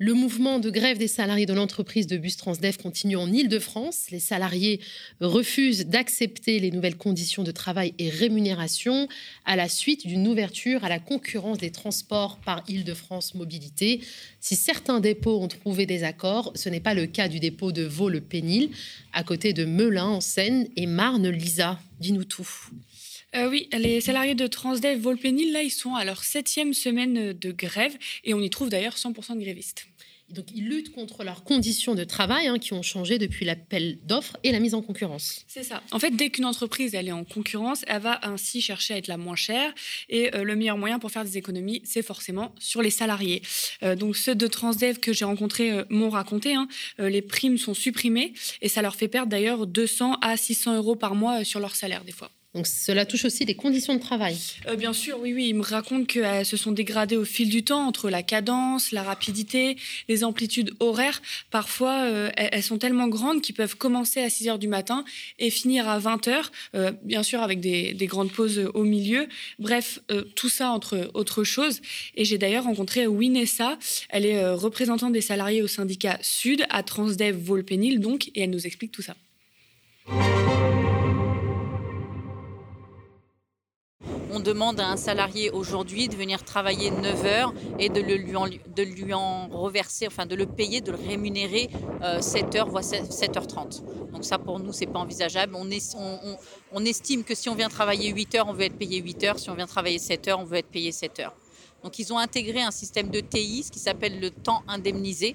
Le 0.00 0.14
mouvement 0.14 0.60
de 0.60 0.70
grève 0.70 0.96
des 0.96 1.08
salariés 1.08 1.44
de 1.44 1.52
l'entreprise 1.52 2.06
de 2.06 2.16
Bus 2.16 2.36
Transdev 2.36 2.76
continue 2.76 3.16
en 3.16 3.32
Île-de-France. 3.32 4.12
Les 4.12 4.20
salariés 4.20 4.78
refusent 5.20 5.86
d'accepter 5.86 6.60
les 6.60 6.70
nouvelles 6.70 6.96
conditions 6.96 7.42
de 7.42 7.50
travail 7.50 7.94
et 7.98 8.08
rémunération 8.08 9.08
à 9.44 9.56
la 9.56 9.68
suite 9.68 10.06
d'une 10.06 10.28
ouverture 10.28 10.84
à 10.84 10.88
la 10.88 11.00
concurrence 11.00 11.58
des 11.58 11.72
transports 11.72 12.38
par 12.44 12.62
Île-de-France 12.68 13.34
Mobilité. 13.34 14.00
Si 14.38 14.54
certains 14.54 15.00
dépôts 15.00 15.40
ont 15.40 15.48
trouvé 15.48 15.84
des 15.84 16.04
accords, 16.04 16.52
ce 16.54 16.68
n'est 16.68 16.78
pas 16.78 16.94
le 16.94 17.06
cas 17.06 17.26
du 17.26 17.40
dépôt 17.40 17.72
de 17.72 17.82
Vaux-le-Pénil, 17.82 18.70
à 19.12 19.24
côté 19.24 19.52
de 19.52 19.64
Melun 19.64 20.06
en 20.06 20.20
Seine 20.20 20.68
et 20.76 20.86
Marne-Lisa. 20.86 21.80
Dis-nous 21.98 22.22
tout. 22.22 22.48
Euh, 23.36 23.48
oui, 23.50 23.68
les 23.72 24.00
salariés 24.00 24.34
de 24.34 24.46
Transdev 24.46 25.00
Volpénil, 25.00 25.52
là, 25.52 25.62
ils 25.62 25.70
sont 25.70 25.94
à 25.94 26.04
leur 26.04 26.24
septième 26.24 26.72
semaine 26.72 27.32
de 27.32 27.52
grève 27.52 27.96
et 28.24 28.34
on 28.34 28.40
y 28.40 28.50
trouve 28.50 28.70
d'ailleurs 28.70 28.96
100% 28.96 29.34
de 29.36 29.40
grévistes. 29.40 29.86
Donc, 30.30 30.46
ils 30.54 30.66
luttent 30.66 30.92
contre 30.92 31.24
leurs 31.24 31.42
conditions 31.42 31.94
de 31.94 32.04
travail 32.04 32.48
hein, 32.48 32.58
qui 32.58 32.74
ont 32.74 32.82
changé 32.82 33.18
depuis 33.18 33.46
l'appel 33.46 33.98
d'offres 34.04 34.36
et 34.44 34.52
la 34.52 34.60
mise 34.60 34.74
en 34.74 34.82
concurrence. 34.82 35.44
C'est 35.48 35.62
ça. 35.62 35.82
En 35.90 35.98
fait, 35.98 36.10
dès 36.10 36.28
qu'une 36.28 36.44
entreprise 36.44 36.94
elle 36.94 37.08
est 37.08 37.12
en 37.12 37.24
concurrence, 37.24 37.82
elle 37.86 38.02
va 38.02 38.20
ainsi 38.22 38.60
chercher 38.60 38.94
à 38.94 38.96
être 38.98 39.06
la 39.06 39.16
moins 39.16 39.36
chère. 39.36 39.72
Et 40.10 40.34
euh, 40.34 40.44
le 40.44 40.54
meilleur 40.54 40.76
moyen 40.76 40.98
pour 40.98 41.10
faire 41.10 41.24
des 41.24 41.38
économies, 41.38 41.80
c'est 41.84 42.02
forcément 42.02 42.54
sur 42.58 42.82
les 42.82 42.90
salariés. 42.90 43.40
Euh, 43.82 43.96
donc 43.96 44.16
ceux 44.16 44.34
de 44.34 44.46
Transdev 44.46 44.98
que 44.98 45.14
j'ai 45.14 45.24
rencontrés 45.24 45.70
euh, 45.70 45.84
m'ont 45.88 46.10
raconté, 46.10 46.54
hein, 46.54 46.68
euh, 47.00 47.08
les 47.08 47.22
primes 47.22 47.56
sont 47.56 47.74
supprimées 47.74 48.34
et 48.60 48.68
ça 48.68 48.82
leur 48.82 48.96
fait 48.96 49.08
perdre 49.08 49.30
d'ailleurs 49.30 49.66
200 49.66 50.18
à 50.20 50.36
600 50.36 50.76
euros 50.76 50.94
par 50.94 51.14
mois 51.14 51.40
euh, 51.40 51.44
sur 51.44 51.58
leur 51.58 51.74
salaire 51.74 52.04
des 52.04 52.12
fois. 52.12 52.30
Donc, 52.58 52.66
cela 52.66 53.06
touche 53.06 53.24
aussi 53.24 53.44
les 53.44 53.54
conditions 53.54 53.94
de 53.94 54.00
travail. 54.00 54.36
Euh, 54.66 54.74
bien 54.74 54.92
sûr, 54.92 55.16
oui, 55.20 55.32
oui. 55.32 55.46
Ils 55.50 55.54
me 55.54 55.62
racontent 55.62 56.04
qu'elles 56.04 56.44
se 56.44 56.56
sont 56.56 56.72
dégradées 56.72 57.16
au 57.16 57.24
fil 57.24 57.48
du 57.48 57.62
temps 57.62 57.86
entre 57.86 58.10
la 58.10 58.24
cadence, 58.24 58.90
la 58.90 59.04
rapidité, 59.04 59.76
les 60.08 60.24
amplitudes 60.24 60.74
horaires. 60.80 61.22
Parfois, 61.52 62.00
euh, 62.00 62.30
elles, 62.36 62.64
sont 62.64 62.78
tellement 62.78 63.06
grandes 63.06 63.42
qu'ils 63.42 63.54
peuvent 63.54 63.76
commencer 63.76 64.20
à 64.20 64.28
6 64.28 64.48
heures 64.48 64.58
du 64.58 64.66
matin 64.66 65.04
et 65.38 65.50
finir 65.50 65.88
à 65.88 66.00
20 66.00 66.26
heures, 66.26 66.50
euh, 66.74 66.90
bien 67.04 67.22
sûr 67.22 67.42
avec 67.42 67.60
des, 67.60 67.94
des 67.94 68.06
grandes 68.06 68.32
pauses 68.32 68.58
au 68.74 68.82
milieu. 68.82 69.28
Bref, 69.60 70.00
euh, 70.10 70.24
tout 70.34 70.48
ça 70.48 70.70
entre 70.72 71.12
autres 71.14 71.44
choses. 71.44 71.80
Et 72.16 72.24
j'ai 72.24 72.38
d'ailleurs 72.38 72.64
rencontré 72.64 73.06
Winessa. 73.06 73.78
Elle 74.08 74.26
est 74.26 74.42
euh, 74.42 74.56
représentante 74.56 75.12
des 75.12 75.20
salariés 75.20 75.62
au 75.62 75.68
syndicat 75.68 76.18
Sud 76.22 76.64
à 76.70 76.82
Transdev 76.82 77.36
Volpénil, 77.36 78.00
donc, 78.00 78.32
et 78.34 78.40
elle 78.40 78.50
nous 78.50 78.66
explique 78.66 78.90
tout 78.90 79.02
ça. 79.02 79.14
On 84.38 84.40
demande 84.40 84.78
à 84.78 84.88
un 84.88 84.96
salarié 84.96 85.50
aujourd'hui 85.50 86.06
de 86.06 86.14
venir 86.14 86.44
travailler 86.44 86.92
9 86.92 87.24
heures 87.24 87.52
et 87.80 87.88
de, 87.88 88.00
le 88.00 88.14
lui, 88.14 88.36
en, 88.36 88.46
de 88.46 88.82
lui 88.84 89.12
en 89.12 89.48
reverser, 89.48 90.06
enfin 90.06 90.26
de 90.26 90.36
le 90.36 90.46
payer, 90.46 90.80
de 90.80 90.92
le 90.92 90.96
rémunérer 90.96 91.68
euh, 92.04 92.20
7 92.20 92.54
heures, 92.54 92.68
voire 92.68 92.84
7h30. 92.84 93.82
Donc 94.12 94.24
ça 94.24 94.38
pour 94.38 94.60
nous, 94.60 94.72
c'est 94.72 94.86
pas 94.86 95.00
envisageable. 95.00 95.56
On, 95.56 95.68
est, 95.72 95.92
on, 95.96 96.20
on, 96.22 96.36
on 96.70 96.84
estime 96.84 97.24
que 97.24 97.34
si 97.34 97.48
on 97.48 97.56
vient 97.56 97.68
travailler 97.68 98.10
8 98.10 98.36
heures, 98.36 98.46
on 98.48 98.52
veut 98.52 98.66
être 98.66 98.78
payé 98.78 99.02
8 99.02 99.24
heures. 99.24 99.38
Si 99.40 99.50
on 99.50 99.54
vient 99.54 99.66
travailler 99.66 99.98
7 99.98 100.28
heures, 100.28 100.38
on 100.38 100.44
veut 100.44 100.58
être 100.58 100.70
payé 100.70 100.92
7 100.92 101.18
heures. 101.18 101.34
Donc 101.82 101.98
ils 101.98 102.12
ont 102.12 102.18
intégré 102.18 102.62
un 102.62 102.70
système 102.70 103.10
de 103.10 103.18
TI, 103.18 103.64
ce 103.64 103.72
qui 103.72 103.80
s'appelle 103.80 104.20
le 104.20 104.30
temps 104.30 104.62
indemnisé, 104.68 105.34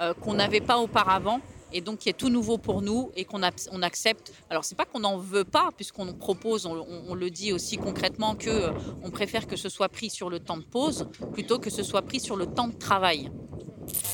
euh, 0.00 0.14
qu'on 0.14 0.34
n'avait 0.34 0.60
pas 0.60 0.78
auparavant 0.78 1.40
et 1.72 1.80
donc 1.80 1.98
qui 1.98 2.08
est 2.08 2.16
tout 2.16 2.28
nouveau 2.28 2.58
pour 2.58 2.82
nous 2.82 3.10
et 3.16 3.24
qu'on 3.24 3.40
on 3.72 3.82
accepte. 3.82 4.32
Alors 4.50 4.64
c'est 4.64 4.74
pas 4.74 4.84
qu'on 4.84 5.00
n'en 5.00 5.18
veut 5.18 5.44
pas, 5.44 5.70
puisqu'on 5.76 6.12
propose, 6.14 6.66
on, 6.66 6.76
on, 6.76 7.04
on, 7.08 7.14
le 7.14 7.30
dit 7.30 7.52
aussi 7.52 7.76
concrètement, 7.76 8.34
que 8.34 8.50
euh, 8.50 8.70
on 9.02 9.10
préfère 9.10 9.46
que 9.46 9.56
ce 9.56 9.68
soit 9.68 9.88
pris 9.88 10.10
sur 10.10 10.30
le 10.30 10.40
temps 10.40 10.56
de 10.56 10.64
pause 10.64 11.08
plutôt 11.32 11.58
que 11.58 11.70
ce 11.70 11.82
soit 11.82 12.02
pris 12.02 12.20
sur 12.20 12.36
le 12.36 12.46
temps 12.46 12.68
de 12.68 12.76
travail. 12.76 13.30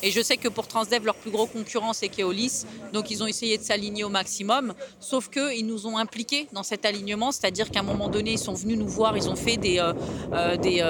Et 0.03 0.11
je 0.11 0.21
sais 0.21 0.37
que 0.37 0.49
pour 0.49 0.67
Transdev, 0.67 1.05
leur 1.05 1.15
plus 1.15 1.31
gros 1.31 1.47
concurrent, 1.47 1.93
c'est 1.93 2.09
Keolis. 2.09 2.65
Donc, 2.93 3.11
ils 3.11 3.23
ont 3.23 3.27
essayé 3.27 3.59
de 3.59 3.63
s'aligner 3.63 4.05
au 4.05 4.09
maximum. 4.09 4.75
Sauf 5.01 5.29
qu'ils 5.29 5.67
nous 5.67 5.87
ont 5.87 5.97
impliqués 5.97 6.49
dans 6.53 6.63
cet 6.63 6.85
alignement. 6.85 7.33
C'est-à-dire 7.33 7.71
qu'à 7.71 7.81
un 7.81 7.85
moment 7.85 8.09
donné, 8.09 8.33
ils 8.33 8.39
sont 8.39 8.55
venus 8.55 8.79
nous 8.79 8.89
voir. 8.89 9.17
Ils 9.17 9.29
ont 9.29 9.37
fait 9.37 9.57
des, 9.57 9.79
euh, 9.79 9.93
euh, 10.33 10.57
des, 10.57 10.83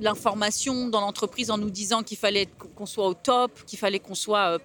l'information 0.00 0.88
dans 0.88 1.00
l'entreprise 1.00 1.50
en 1.50 1.58
nous 1.58 1.70
disant 1.70 2.02
qu'il 2.02 2.18
fallait 2.18 2.48
qu'on 2.74 2.86
soit 2.86 3.06
au 3.06 3.14
top, 3.14 3.64
qu'il 3.66 3.78
fallait 3.78 4.00
qu'on 4.00 4.14
soit 4.14 4.58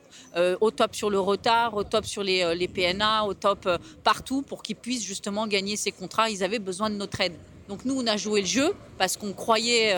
au 0.62 0.72
top 0.72 0.85
sur 0.94 1.10
le 1.10 1.20
retard, 1.20 1.74
au 1.76 1.84
top 1.84 2.06
sur 2.06 2.22
les, 2.22 2.54
les 2.56 2.68
PNA, 2.68 3.26
au 3.26 3.34
top 3.34 3.68
partout 4.04 4.42
pour 4.42 4.62
qu'ils 4.62 4.76
puissent 4.76 5.04
justement 5.04 5.48
gagner 5.48 5.78
ces 5.78 5.92
contrats. 5.92 6.30
Ils 6.30 6.44
avaient 6.44 6.60
besoin 6.60 6.90
de 6.90 6.96
notre 6.96 7.22
aide. 7.22 7.38
Donc, 7.68 7.84
nous, 7.86 8.00
on 8.00 8.06
a 8.06 8.18
joué 8.18 8.42
le 8.42 8.48
jeu 8.48 8.76
parce 8.98 9.18
qu'on 9.18 9.34
croyait 9.34 9.96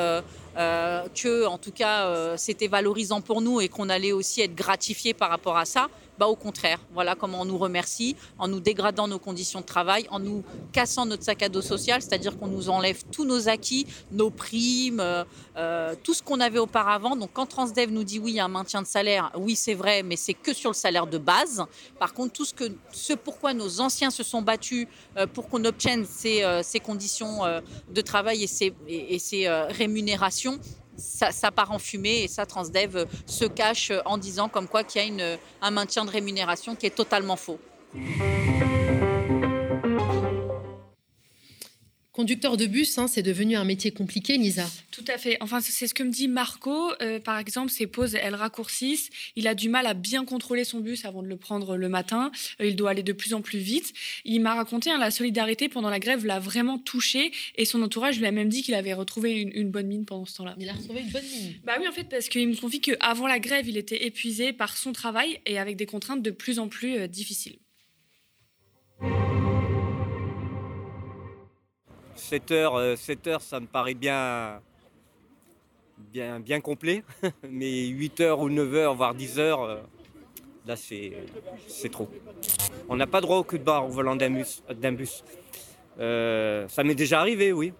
euh, 0.57 1.07
que, 1.09 1.45
en 1.45 1.57
tout 1.57 1.71
cas, 1.71 2.05
euh, 2.07 2.35
c'était 2.37 2.67
valorisant 2.67 3.21
pour 3.21 3.41
nous 3.41 3.61
et 3.61 3.69
qu'on 3.69 3.89
allait 3.89 4.11
aussi 4.11 4.41
être 4.41 4.55
gratifié 4.55 5.13
par 5.13 5.29
rapport 5.29 5.57
à 5.57 5.65
ça. 5.65 5.87
Bah, 6.17 6.25
au 6.25 6.35
contraire, 6.35 6.79
voilà 6.93 7.13
comment 7.13 7.41
on 7.41 7.45
nous 7.45 7.59
remercie 7.59 8.15
en 8.39 8.47
nous 8.47 8.59
dégradant 8.59 9.07
nos 9.07 9.19
conditions 9.19 9.61
de 9.61 9.65
travail, 9.65 10.07
en 10.09 10.19
nous 10.19 10.43
cassant 10.71 11.05
notre 11.05 11.23
sac 11.23 11.43
à 11.43 11.49
dos 11.49 11.61
social, 11.61 12.01
c'est-à-dire 12.01 12.39
qu'on 12.39 12.47
nous 12.47 12.69
enlève 12.69 13.03
tous 13.11 13.23
nos 13.23 13.47
acquis, 13.49 13.85
nos 14.11 14.31
primes, 14.31 14.99
euh, 14.99 15.23
euh, 15.57 15.93
tout 16.01 16.15
ce 16.15 16.23
qu'on 16.23 16.39
avait 16.39 16.57
auparavant. 16.57 17.15
Donc 17.15 17.29
quand 17.33 17.45
Transdev 17.45 17.91
nous 17.91 18.03
dit 18.03 18.17
oui, 18.17 18.31
il 18.31 18.35
y 18.37 18.39
a 18.39 18.45
un 18.45 18.49
maintien 18.49 18.81
de 18.81 18.87
salaire, 18.87 19.31
oui 19.35 19.55
c'est 19.55 19.75
vrai, 19.75 20.01
mais 20.01 20.15
c'est 20.15 20.33
que 20.33 20.53
sur 20.53 20.71
le 20.71 20.75
salaire 20.75 21.05
de 21.05 21.19
base. 21.19 21.63
Par 21.99 22.15
contre, 22.15 22.33
tout 22.33 22.45
ce, 22.45 22.53
que, 22.55 22.63
ce 22.91 23.13
pourquoi 23.13 23.53
nos 23.53 23.79
anciens 23.79 24.09
se 24.09 24.23
sont 24.23 24.41
battus 24.41 24.87
pour 25.33 25.47
qu'on 25.49 25.63
obtienne 25.65 26.05
ces, 26.05 26.43
ces 26.63 26.79
conditions 26.79 27.41
de 27.89 28.01
travail 28.01 28.43
et 28.43 28.47
ces, 28.47 28.73
euh, 29.47 29.67
ça, 30.97 31.51
part 31.51 31.71
en 31.71 31.79
fumée 31.79 32.23
et 32.23 32.27
ça, 32.27 32.45
Transdev 32.45 33.05
se 33.25 33.45
cache 33.45 33.91
en 34.05 34.17
disant 34.17 34.49
comme 34.49 34.67
quoi 34.67 34.83
qu'il 34.83 35.01
y 35.01 35.05
a 35.05 35.07
une, 35.07 35.37
un 35.61 35.71
maintien 35.71 36.05
de 36.05 36.09
rémunération 36.09 36.75
qui 36.75 36.85
est 36.85 36.95
totalement 36.95 37.35
faux. 37.35 37.59
Conducteur 42.17 42.57
de 42.57 42.65
bus, 42.65 42.97
hein, 42.97 43.05
c'est 43.05 43.21
devenu 43.21 43.55
un 43.57 43.63
métier 43.63 43.91
compliqué, 43.91 44.37
Lisa. 44.37 44.67
Tout 44.89 45.05
à 45.07 45.19
fait. 45.19 45.37
Enfin, 45.39 45.61
c'est 45.61 45.85
ce 45.85 45.93
que 45.93 46.01
me 46.01 46.09
dit 46.09 46.27
Marco. 46.27 46.91
Euh, 46.99 47.19
par 47.19 47.37
exemple, 47.37 47.69
ses 47.69 47.85
pauses, 47.85 48.15
elles 48.15 48.33
raccourcissent. 48.33 49.11
Il 49.35 49.47
a 49.47 49.53
du 49.53 49.69
mal 49.69 49.85
à 49.85 49.93
bien 49.93 50.25
contrôler 50.25 50.63
son 50.63 50.79
bus 50.79 51.05
avant 51.05 51.21
de 51.21 51.27
le 51.27 51.37
prendre 51.37 51.77
le 51.77 51.89
matin. 51.89 52.31
Euh, 52.59 52.65
il 52.65 52.75
doit 52.75 52.89
aller 52.89 53.03
de 53.03 53.13
plus 53.13 53.35
en 53.35 53.41
plus 53.41 53.59
vite. 53.59 53.93
Il 54.25 54.41
m'a 54.41 54.55
raconté, 54.55 54.89
hein, 54.89 54.97
la 54.97 55.11
solidarité 55.11 55.69
pendant 55.69 55.91
la 55.91 55.99
grève 55.99 56.25
l'a 56.25 56.39
vraiment 56.39 56.79
touché. 56.79 57.31
Et 57.55 57.65
son 57.65 57.83
entourage 57.83 58.17
lui 58.17 58.25
a 58.25 58.31
même 58.31 58.49
dit 58.49 58.63
qu'il 58.63 58.73
avait 58.73 58.93
retrouvé 58.93 59.39
une, 59.39 59.51
une, 59.53 59.69
bonne 59.69 59.85
mine 59.85 60.05
pendant 60.05 60.25
ce 60.25 60.37
temps-là. 60.37 60.55
Il 60.59 60.67
a 60.69 60.73
retrouvé 60.73 61.01
une 61.01 61.11
bonne 61.11 61.23
mine 61.23 61.53
Bah 61.65 61.73
oui, 61.79 61.87
en 61.87 61.91
fait, 61.91 62.05
parce 62.05 62.29
qu'il 62.29 62.47
me 62.47 62.55
confie 62.55 62.81
qu'avant 62.81 63.27
la 63.27 63.37
grève, 63.37 63.69
il 63.69 63.77
était 63.77 64.07
épuisé 64.07 64.53
par 64.53 64.75
son 64.75 64.91
travail 64.91 65.39
et 65.45 65.59
avec 65.59 65.75
des 65.75 65.85
contraintes 65.85 66.23
de 66.23 66.31
plus 66.31 66.57
en 66.57 66.67
plus 66.67 66.97
euh, 66.97 67.07
difficiles. 67.07 67.59
7 72.17 72.51
heures, 72.51 72.75
euh, 72.75 72.95
7 72.95 73.27
heures, 73.27 73.41
ça 73.41 73.59
me 73.59 73.67
paraît 73.67 73.93
bien, 73.93 74.61
bien, 76.11 76.39
bien 76.39 76.61
complet. 76.61 77.03
Mais 77.49 77.87
8 77.87 78.21
heures 78.21 78.39
ou 78.39 78.49
9 78.49 78.75
heures, 78.75 78.95
voire 78.95 79.13
10 79.13 79.39
heures, 79.39 79.63
euh, 79.63 79.77
là, 80.65 80.75
c'est, 80.75 81.13
c'est 81.67 81.89
trop. 81.89 82.09
On 82.89 82.95
n'a 82.95 83.07
pas 83.07 83.21
droit 83.21 83.37
au 83.37 83.43
cul 83.43 83.59
de 83.59 83.63
barre 83.63 83.85
au 83.85 83.89
volant 83.89 84.15
d'un 84.15 84.29
bus. 84.29 84.63
D'un 84.69 84.93
bus. 84.93 85.23
Euh, 85.99 86.67
ça 86.67 86.83
m'est 86.83 86.95
déjà 86.95 87.19
arrivé, 87.19 87.51
oui. 87.51 87.73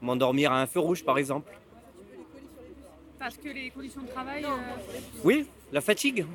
M'endormir 0.00 0.52
à 0.52 0.60
un 0.60 0.66
feu 0.66 0.80
rouge, 0.80 1.04
par 1.04 1.18
exemple. 1.18 1.50
Parce 3.18 3.36
que 3.36 3.48
les 3.48 3.70
conditions 3.70 4.02
de 4.02 4.08
travail. 4.08 4.44
Euh... 4.44 4.48
Oui, 5.22 5.46
la 5.72 5.80
fatigue. 5.80 6.26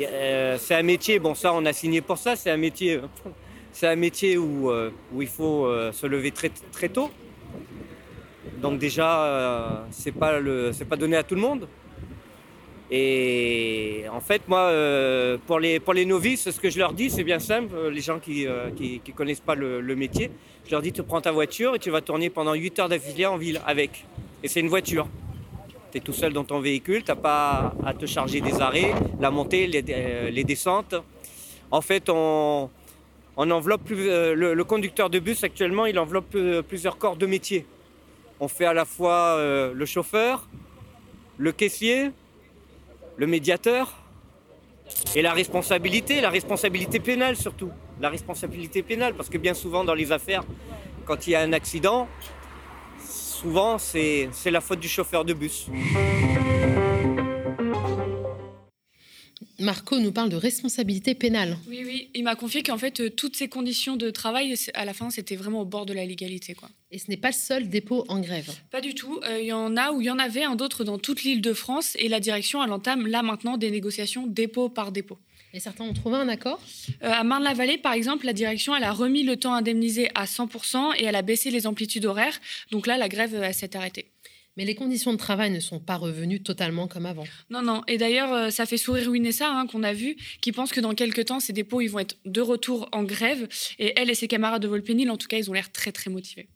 Euh, 0.00 0.58
c'est 0.58 0.74
un 0.74 0.82
métier, 0.82 1.18
bon, 1.18 1.34
ça, 1.34 1.52
on 1.54 1.64
a 1.64 1.72
signé 1.72 2.00
pour 2.00 2.18
ça, 2.18 2.36
c'est 2.36 2.50
un 2.50 2.56
métier. 2.56 3.00
C'est 3.74 3.88
un 3.88 3.96
métier 3.96 4.38
où, 4.38 4.70
euh, 4.70 4.90
il 5.18 5.26
faut 5.26 5.66
euh, 5.66 5.90
se 5.90 6.06
lever 6.06 6.30
très, 6.30 6.48
très 6.70 6.88
tôt. 6.88 7.10
Donc 8.62 8.78
déjà, 8.78 9.24
euh, 9.24 9.68
c'est 9.90 10.12
pas 10.12 10.38
c'est 10.72 10.84
pas 10.84 10.96
donné 10.96 11.16
à 11.16 11.24
tout 11.24 11.34
le 11.34 11.40
monde. 11.40 11.66
Et 12.90 14.04
en 14.12 14.20
fait, 14.20 14.42
moi, 14.46 14.70
pour, 15.46 15.58
les, 15.58 15.80
pour 15.80 15.92
les 15.92 16.04
novices, 16.04 16.48
ce 16.48 16.60
que 16.60 16.70
je 16.70 16.78
leur 16.78 16.92
dis, 16.92 17.10
c'est 17.10 17.24
bien 17.24 17.40
simple. 17.40 17.88
Les 17.88 18.00
gens 18.00 18.20
qui 18.20 18.46
ne 18.46 19.12
connaissent 19.12 19.40
pas 19.40 19.56
le, 19.56 19.96
métier, 19.96 20.30
je 20.64 20.70
leur 20.70 20.80
dis 20.80 20.92
tu 20.92 21.02
prends 21.02 21.20
ta 21.20 21.32
voiture 21.32 21.74
et 21.74 21.80
tu 21.80 21.90
vas 21.90 22.02
tourner 22.02 22.30
pendant 22.30 22.54
8 22.54 22.78
heures 22.78 22.88
d'affilée 22.88 23.26
en 23.26 23.36
ville 23.36 23.60
avec. 23.66 24.04
Et 24.44 24.48
c'est 24.48 24.60
une 24.60 24.68
voiture. 24.68 25.08
Tu 25.90 25.98
es 25.98 26.00
tout 26.00 26.12
seul 26.12 26.32
dans 26.32 26.44
ton 26.44 26.60
véhicule, 26.60 27.02
tu 27.02 27.10
n'as 27.10 27.16
pas 27.16 27.74
à 27.84 27.94
te 27.94 28.06
charger 28.06 28.40
des 28.40 28.60
arrêts, 28.60 28.94
la 29.18 29.32
montée, 29.32 29.66
les, 29.66 29.82
les 30.30 30.44
descentes. 30.44 30.94
En 31.72 31.80
fait, 31.80 32.08
on, 32.08 32.70
on 33.36 33.50
enveloppe 33.50 33.90
euh, 33.90 34.54
le, 34.54 34.64
conducteur 34.64 35.10
de 35.10 35.18
bus 35.18 35.42
actuellement, 35.44 35.86
il 35.86 35.98
enveloppe 35.98 36.34
euh, 36.34 36.62
plusieurs 36.62 36.98
corps 36.98 37.16
de 37.16 37.26
métier. 37.26 37.66
On 38.40 38.48
fait 38.48 38.66
à 38.66 38.72
la 38.72 38.84
fois 38.84 39.36
euh, 39.36 39.72
le 39.74 39.86
chauffeur, 39.86 40.48
le 41.38 41.52
caissier, 41.52 42.10
le 43.16 43.26
médiateur 43.26 43.92
et 45.14 45.22
la 45.22 45.32
responsabilité, 45.32 46.20
la 46.20 46.30
responsabilité 46.30 47.00
pénale 47.00 47.36
surtout. 47.36 47.70
La 48.00 48.08
responsabilité 48.08 48.82
pénale, 48.82 49.14
parce 49.14 49.28
que 49.28 49.38
bien 49.38 49.54
souvent 49.54 49.84
dans 49.84 49.94
les 49.94 50.12
affaires, 50.12 50.44
quand 51.04 51.26
il 51.26 51.30
y 51.30 51.34
a 51.34 51.40
un 51.40 51.52
accident, 51.52 52.08
souvent 53.08 53.78
c'est 53.78 54.28
la 54.46 54.60
faute 54.60 54.80
du 54.80 54.88
chauffeur 54.88 55.24
de 55.24 55.32
bus. 55.32 55.68
Marco 59.58 59.98
nous 59.98 60.12
parle 60.12 60.30
de 60.30 60.36
responsabilité 60.36 61.14
pénale. 61.14 61.56
Oui, 61.68 61.82
oui. 61.84 62.10
Il 62.14 62.24
m'a 62.24 62.34
confié 62.34 62.62
qu'en 62.62 62.78
fait, 62.78 63.00
euh, 63.00 63.10
toutes 63.10 63.36
ces 63.36 63.48
conditions 63.48 63.96
de 63.96 64.10
travail, 64.10 64.54
à 64.74 64.84
la 64.84 64.92
fin, 64.92 65.10
c'était 65.10 65.36
vraiment 65.36 65.60
au 65.60 65.64
bord 65.64 65.86
de 65.86 65.92
la 65.92 66.04
légalité. 66.04 66.54
Quoi. 66.54 66.68
Et 66.90 66.98
ce 66.98 67.08
n'est 67.08 67.16
pas 67.16 67.28
le 67.28 67.34
seul 67.34 67.68
dépôt 67.68 68.04
en 68.08 68.20
grève 68.20 68.50
Pas 68.70 68.80
du 68.80 68.94
tout. 68.94 69.20
Euh, 69.24 69.40
il 69.40 69.46
y 69.46 69.52
en 69.52 69.76
a 69.76 69.92
ou 69.92 70.00
il 70.00 70.06
y 70.06 70.10
en 70.10 70.18
avait 70.18 70.44
un 70.44 70.56
d'autre 70.56 70.82
dans 70.84 70.98
toute 70.98 71.22
l'île 71.22 71.40
de 71.40 71.52
France 71.52 71.96
et 71.98 72.08
la 72.08 72.20
direction, 72.20 72.62
elle 72.64 72.72
entame 72.72 73.06
là 73.06 73.22
maintenant 73.22 73.56
des 73.56 73.70
négociations 73.70 74.26
dépôt 74.26 74.68
par 74.68 74.90
dépôt. 74.92 75.18
Et 75.52 75.60
certains 75.60 75.84
ont 75.84 75.94
trouvé 75.94 76.16
un 76.16 76.28
accord? 76.28 76.60
Euh, 77.04 77.10
À 77.12 77.22
Marne-la-Vallée, 77.22 77.78
par 77.78 77.92
exemple, 77.92 78.26
la 78.26 78.32
direction, 78.32 78.74
elle 78.74 78.82
a 78.82 78.90
remis 78.92 79.22
le 79.22 79.36
temps 79.36 79.54
indemnisé 79.54 80.10
à 80.16 80.24
100% 80.24 80.96
et 80.98 81.04
elle 81.04 81.14
a 81.14 81.22
baissé 81.22 81.50
les 81.52 81.68
amplitudes 81.68 82.06
horaires. 82.06 82.40
Donc 82.72 82.88
là, 82.88 82.96
la 82.98 83.08
grève 83.08 83.52
s'est 83.52 83.76
arrêtée. 83.76 84.06
Mais 84.56 84.64
les 84.64 84.74
conditions 84.74 85.12
de 85.12 85.18
travail 85.18 85.50
ne 85.50 85.60
sont 85.60 85.80
pas 85.80 85.96
revenues 85.96 86.42
totalement 86.42 86.86
comme 86.86 87.06
avant. 87.06 87.24
Non, 87.50 87.62
non. 87.62 87.82
Et 87.88 87.98
d'ailleurs, 87.98 88.32
euh, 88.32 88.50
ça 88.50 88.66
fait 88.66 88.76
sourire 88.76 89.08
Winessa, 89.10 89.50
hein, 89.50 89.66
qu'on 89.66 89.82
a 89.82 89.92
vu, 89.92 90.16
qui 90.40 90.52
pense 90.52 90.70
que 90.70 90.80
dans 90.80 90.94
quelques 90.94 91.26
temps, 91.26 91.40
ces 91.40 91.52
dépôts 91.52 91.80
ils 91.80 91.88
vont 91.88 91.98
être 91.98 92.16
de 92.24 92.40
retour 92.40 92.88
en 92.92 93.02
grève. 93.02 93.48
Et 93.78 93.92
elle 93.96 94.10
et 94.10 94.14
ses 94.14 94.28
camarades 94.28 94.62
de 94.62 94.68
Volpénil, 94.68 95.10
en 95.10 95.16
tout 95.16 95.26
cas, 95.26 95.38
ils 95.38 95.50
ont 95.50 95.54
l'air 95.54 95.72
très, 95.72 95.92
très 95.92 96.10
motivés. 96.10 96.48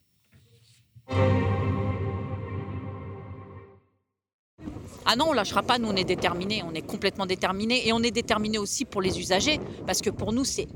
Ah 5.10 5.16
non, 5.16 5.28
on 5.30 5.32
lâchera 5.32 5.62
pas, 5.62 5.78
nous 5.78 5.88
on 5.88 5.96
est 5.96 6.04
déterminés, 6.04 6.62
on 6.70 6.74
est 6.74 6.86
complètement 6.86 7.24
déterminés 7.24 7.88
et 7.88 7.94
on 7.94 8.02
est 8.02 8.10
déterminés 8.10 8.58
aussi 8.58 8.84
pour 8.84 9.00
les 9.00 9.18
usagers 9.18 9.58
parce 9.86 10.02
que 10.02 10.10
pour 10.10 10.34
nous 10.34 10.44
c'est 10.44 10.68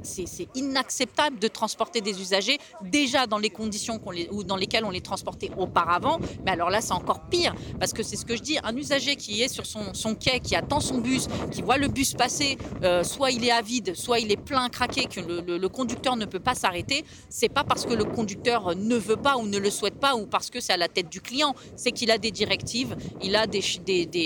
inacceptable 0.54 1.38
de 1.38 1.48
transporter 1.48 2.00
des 2.00 2.18
usagers 2.18 2.56
déjà 2.80 3.26
dans 3.26 3.36
les 3.36 3.50
conditions 3.50 4.00
ou 4.30 4.42
dans 4.42 4.56
lesquelles 4.56 4.86
on 4.86 4.90
les 4.90 5.02
transportait 5.02 5.50
auparavant, 5.58 6.18
mais 6.46 6.52
alors 6.52 6.70
là 6.70 6.80
c'est 6.80 6.94
encore 6.94 7.28
pire 7.28 7.54
parce 7.78 7.92
que 7.92 8.02
c'est 8.02 8.16
ce 8.16 8.24
que 8.24 8.34
je 8.34 8.40
dis, 8.40 8.56
un 8.64 8.74
usager 8.74 9.16
qui 9.16 9.42
est 9.42 9.48
sur 9.48 9.66
son, 9.66 10.14
quai, 10.14 10.40
qui 10.40 10.56
attend 10.56 10.80
son 10.80 10.96
bus, 10.96 11.28
qui 11.50 11.60
voit 11.60 11.76
le 11.76 11.88
bus 11.88 12.14
passer, 12.14 12.56
euh, 12.84 13.04
soit 13.04 13.32
il 13.32 13.44
est 13.44 13.50
avide, 13.50 13.94
soit 13.94 14.18
il 14.18 14.32
est 14.32 14.42
plein 14.42 14.70
craqué, 14.70 15.04
que 15.04 15.20
le, 15.20 15.68
conducteur 15.68 16.16
ne 16.16 16.24
peut 16.24 16.40
pas 16.40 16.54
s'arrêter, 16.54 17.04
c'est 17.28 17.50
pas 17.50 17.64
parce 17.64 17.84
que 17.84 17.92
le 17.92 18.04
conducteur 18.04 18.74
ne 18.76 18.96
veut 18.96 19.16
pas 19.16 19.36
ou 19.36 19.46
ne 19.46 19.58
le 19.58 19.68
souhaite 19.68 20.00
pas 20.00 20.16
ou 20.16 20.24
parce 20.24 20.48
que 20.48 20.58
c'est 20.58 20.72
à 20.72 20.78
la 20.78 20.88
tête 20.88 21.10
du 21.10 21.20
client, 21.20 21.54
c'est 21.76 21.92
qu'il 21.92 22.10
a 22.10 22.16
des 22.16 22.30
directives, 22.30 22.96
il 23.22 23.36
a 23.36 23.46
des 23.46 23.60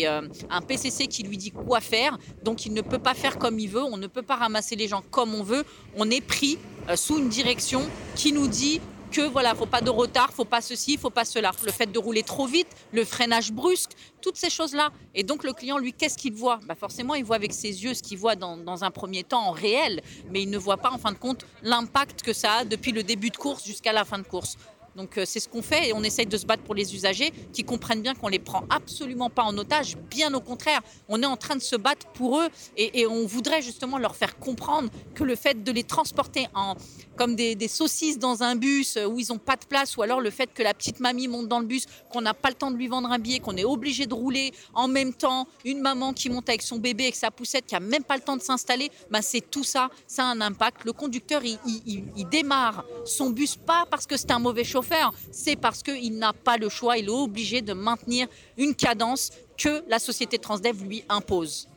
euh, 0.05 0.23
un 0.51 0.61
PCC 0.61 1.07
qui 1.07 1.23
lui 1.23 1.37
dit 1.37 1.53
quoi 1.53 1.81
faire. 1.81 2.19
Donc 2.43 2.67
il 2.67 2.73
ne 2.73 2.81
peut 2.81 2.99
pas 2.99 3.15
faire 3.15 3.39
comme 3.39 3.59
il 3.59 3.69
veut. 3.69 3.85
On 3.85 3.97
ne 3.97 4.07
peut 4.09 4.23
pas 4.23 4.37
ramasser 4.37 4.77
les 4.77 4.89
gens 4.89 5.03
comme 5.11 5.35
on 5.35 5.43
veut. 5.43 5.65
On 5.97 6.11
est 6.11 6.21
pris 6.21 6.59
euh, 6.89 6.97
sous 6.97 7.19
une 7.19 7.29
direction 7.29 7.83
qui 8.17 8.33
nous 8.33 8.49
dit 8.49 8.81
que 9.11 9.21
voilà, 9.21 9.55
faut 9.55 9.67
pas 9.67 9.81
de 9.81 9.91
retard, 9.91 10.33
faut 10.33 10.45
pas 10.45 10.61
ceci, 10.61 10.97
faut 10.97 11.11
pas 11.11 11.25
cela. 11.25 11.53
Le 11.65 11.73
fait 11.73 11.91
de 11.91 11.99
rouler 11.99 12.23
trop 12.23 12.47
vite, 12.47 12.69
le 12.93 13.05
freinage 13.05 13.53
brusque, 13.53 13.93
toutes 14.21 14.37
ces 14.37 14.51
choses-là. 14.51 14.91
Et 15.15 15.23
donc 15.23 15.45
le 15.45 15.53
client, 15.53 15.79
lui, 15.79 15.93
qu'est-ce 15.93 16.19
qu'il 16.19 16.35
voit? 16.35 16.61
Bah 16.67 16.75
Forcément, 16.75 17.15
il 17.15 17.25
voit 17.25 17.37
avec 17.37 17.53
ses 17.53 17.85
yeux 17.85 17.95
ce 17.95 18.03
qu'il 18.03 18.19
voit 18.19 18.35
dans, 18.35 18.57
dans, 18.57 18.85
un 18.85 18.91
premier 18.91 19.25
temps 19.25 19.49
en 19.49 19.53
réel, 19.53 20.03
mais 20.31 20.43
il 20.43 20.51
ne 20.51 20.59
voit 20.59 20.77
pas 20.77 20.91
en 20.91 20.99
fin 20.99 21.13
de 21.13 21.19
compte 21.19 21.47
l'impact 21.63 22.23
que 22.23 22.33
ça 22.33 22.53
a 22.53 22.65
depuis 22.65 22.93
le 22.93 23.03
début 23.03 23.31
de 23.31 23.37
course 23.37 23.65
jusqu'à 23.65 23.93
la 23.93 24.05
fin 24.05 24.19
de 24.19 24.25
course. 24.25 24.57
Donc 24.97 25.19
euh, 25.19 25.25
c'est 25.27 25.41
ce 25.41 25.49
qu'on 25.49 25.63
fait 25.63 25.89
et 25.89 25.93
on 25.93 26.03
essaye 26.03 26.27
de 26.27 26.37
se 26.37 26.47
battre 26.47 26.63
pour 26.63 26.75
les 26.75 26.95
usagers 26.95 27.33
qui 27.53 27.65
comprennent 27.65 28.03
bien 28.03 28.15
qu'on 28.15 28.29
les 28.29 28.39
prend 28.39 28.65
absolument 28.71 29.31
pas 29.31 29.43
en 29.43 29.57
otage, 29.59 29.97
bien 30.11 30.33
au 30.35 30.41
contraire, 30.41 30.81
on 31.09 31.23
est 31.23 31.27
en 31.27 31.37
train 31.37 31.57
de 31.57 31.63
se 31.63 31.77
battre 31.77 32.07
pour 32.09 32.41
eux 32.41 32.49
et, 32.77 33.07
on 33.07 33.27
voudrait 33.27 33.63
justement 33.63 33.99
leur 33.99 34.17
faire 34.17 34.39
comprendre 34.39 34.89
que 35.15 35.23
le 35.23 35.37
fait 35.37 35.63
de 35.63 35.71
les 35.71 35.85
transporter 35.85 36.49
en, 36.55 36.75
comme 37.17 37.35
des, 37.35 37.57
saucisses 37.69 38.19
dans 38.19 38.43
un 38.43 38.55
bus 38.55 38.97
où 39.09 39.19
ils 39.19 39.27
n'ont 39.31 39.39
pas 39.39 39.57
de 39.57 39.65
place 39.65 39.97
ou 39.97 40.03
alors 40.03 40.21
le 40.21 40.31
fait 40.31 40.53
que 40.55 40.63
la 40.63 40.75
petite 40.75 41.01
mamie 41.01 41.29
monte 41.29 41.49
dans 41.49 41.59
le 41.59 41.67
bus, 41.67 41.87
qu'on 42.11 42.21
n'a 42.21 42.35
pas 42.35 42.49
le 42.49 42.55
temps 42.55 42.71
de 42.71 42.77
lui 42.77 42.87
vendre 42.87 43.11
un 43.11 43.19
billet, 43.19 43.41
qu'on 43.41 43.57
est 43.57 43.65
obligé 43.65 44.07
de 44.07 44.15
rouler 44.15 44.53
en 44.75 44.89
même 44.89 45.13
temps, 45.13 45.49
une 45.65 45.81
maman 45.81 46.13
qui 46.13 46.31
monte 46.31 46.49
avec 46.49 46.63
son 46.63 46.79
bébé, 46.79 47.05
avec 47.05 47.17
sa 47.17 47.31
poussette, 47.31 47.67
qui 47.67 47.75
a 47.75 47.81
même 47.81 48.05
pas 48.05 48.17
le 48.17 48.23
temps 48.23 48.37
de 48.37 48.43
s'installer, 48.43 48.91
bah 49.11 49.23
c'est 49.23 49.41
tout 49.41 49.65
ça, 49.65 49.91
ça 50.07 50.25
a 50.25 50.27
un 50.27 50.41
impact. 50.41 50.85
Le 50.85 50.93
conducteur, 50.93 51.43
il 51.45 52.29
démarre 52.31 52.85
son 53.05 53.31
bus 53.31 53.57
pas 53.57 53.87
parce 53.91 54.07
que 54.07 54.17
c'est 54.17 54.31
un 54.31 54.39
mauvais 54.39 54.65
chauffeur, 54.65 55.13
c'est 55.33 55.57
parce 55.57 55.83
qu'il 55.83 56.19
n'a 56.19 56.33
pas 56.33 56.57
le 56.57 56.69
choix, 56.69 56.99
il 56.99 57.07
est 57.07 57.09
obligé 57.09 57.63
de 57.63 57.73
maintenir 57.73 58.29
une 58.57 58.75
cadence 58.75 59.31
que 59.57 59.85
la 59.89 59.99
société 59.99 60.39
Transdev 60.39 60.85
lui 60.85 61.05
impose. 61.09 61.69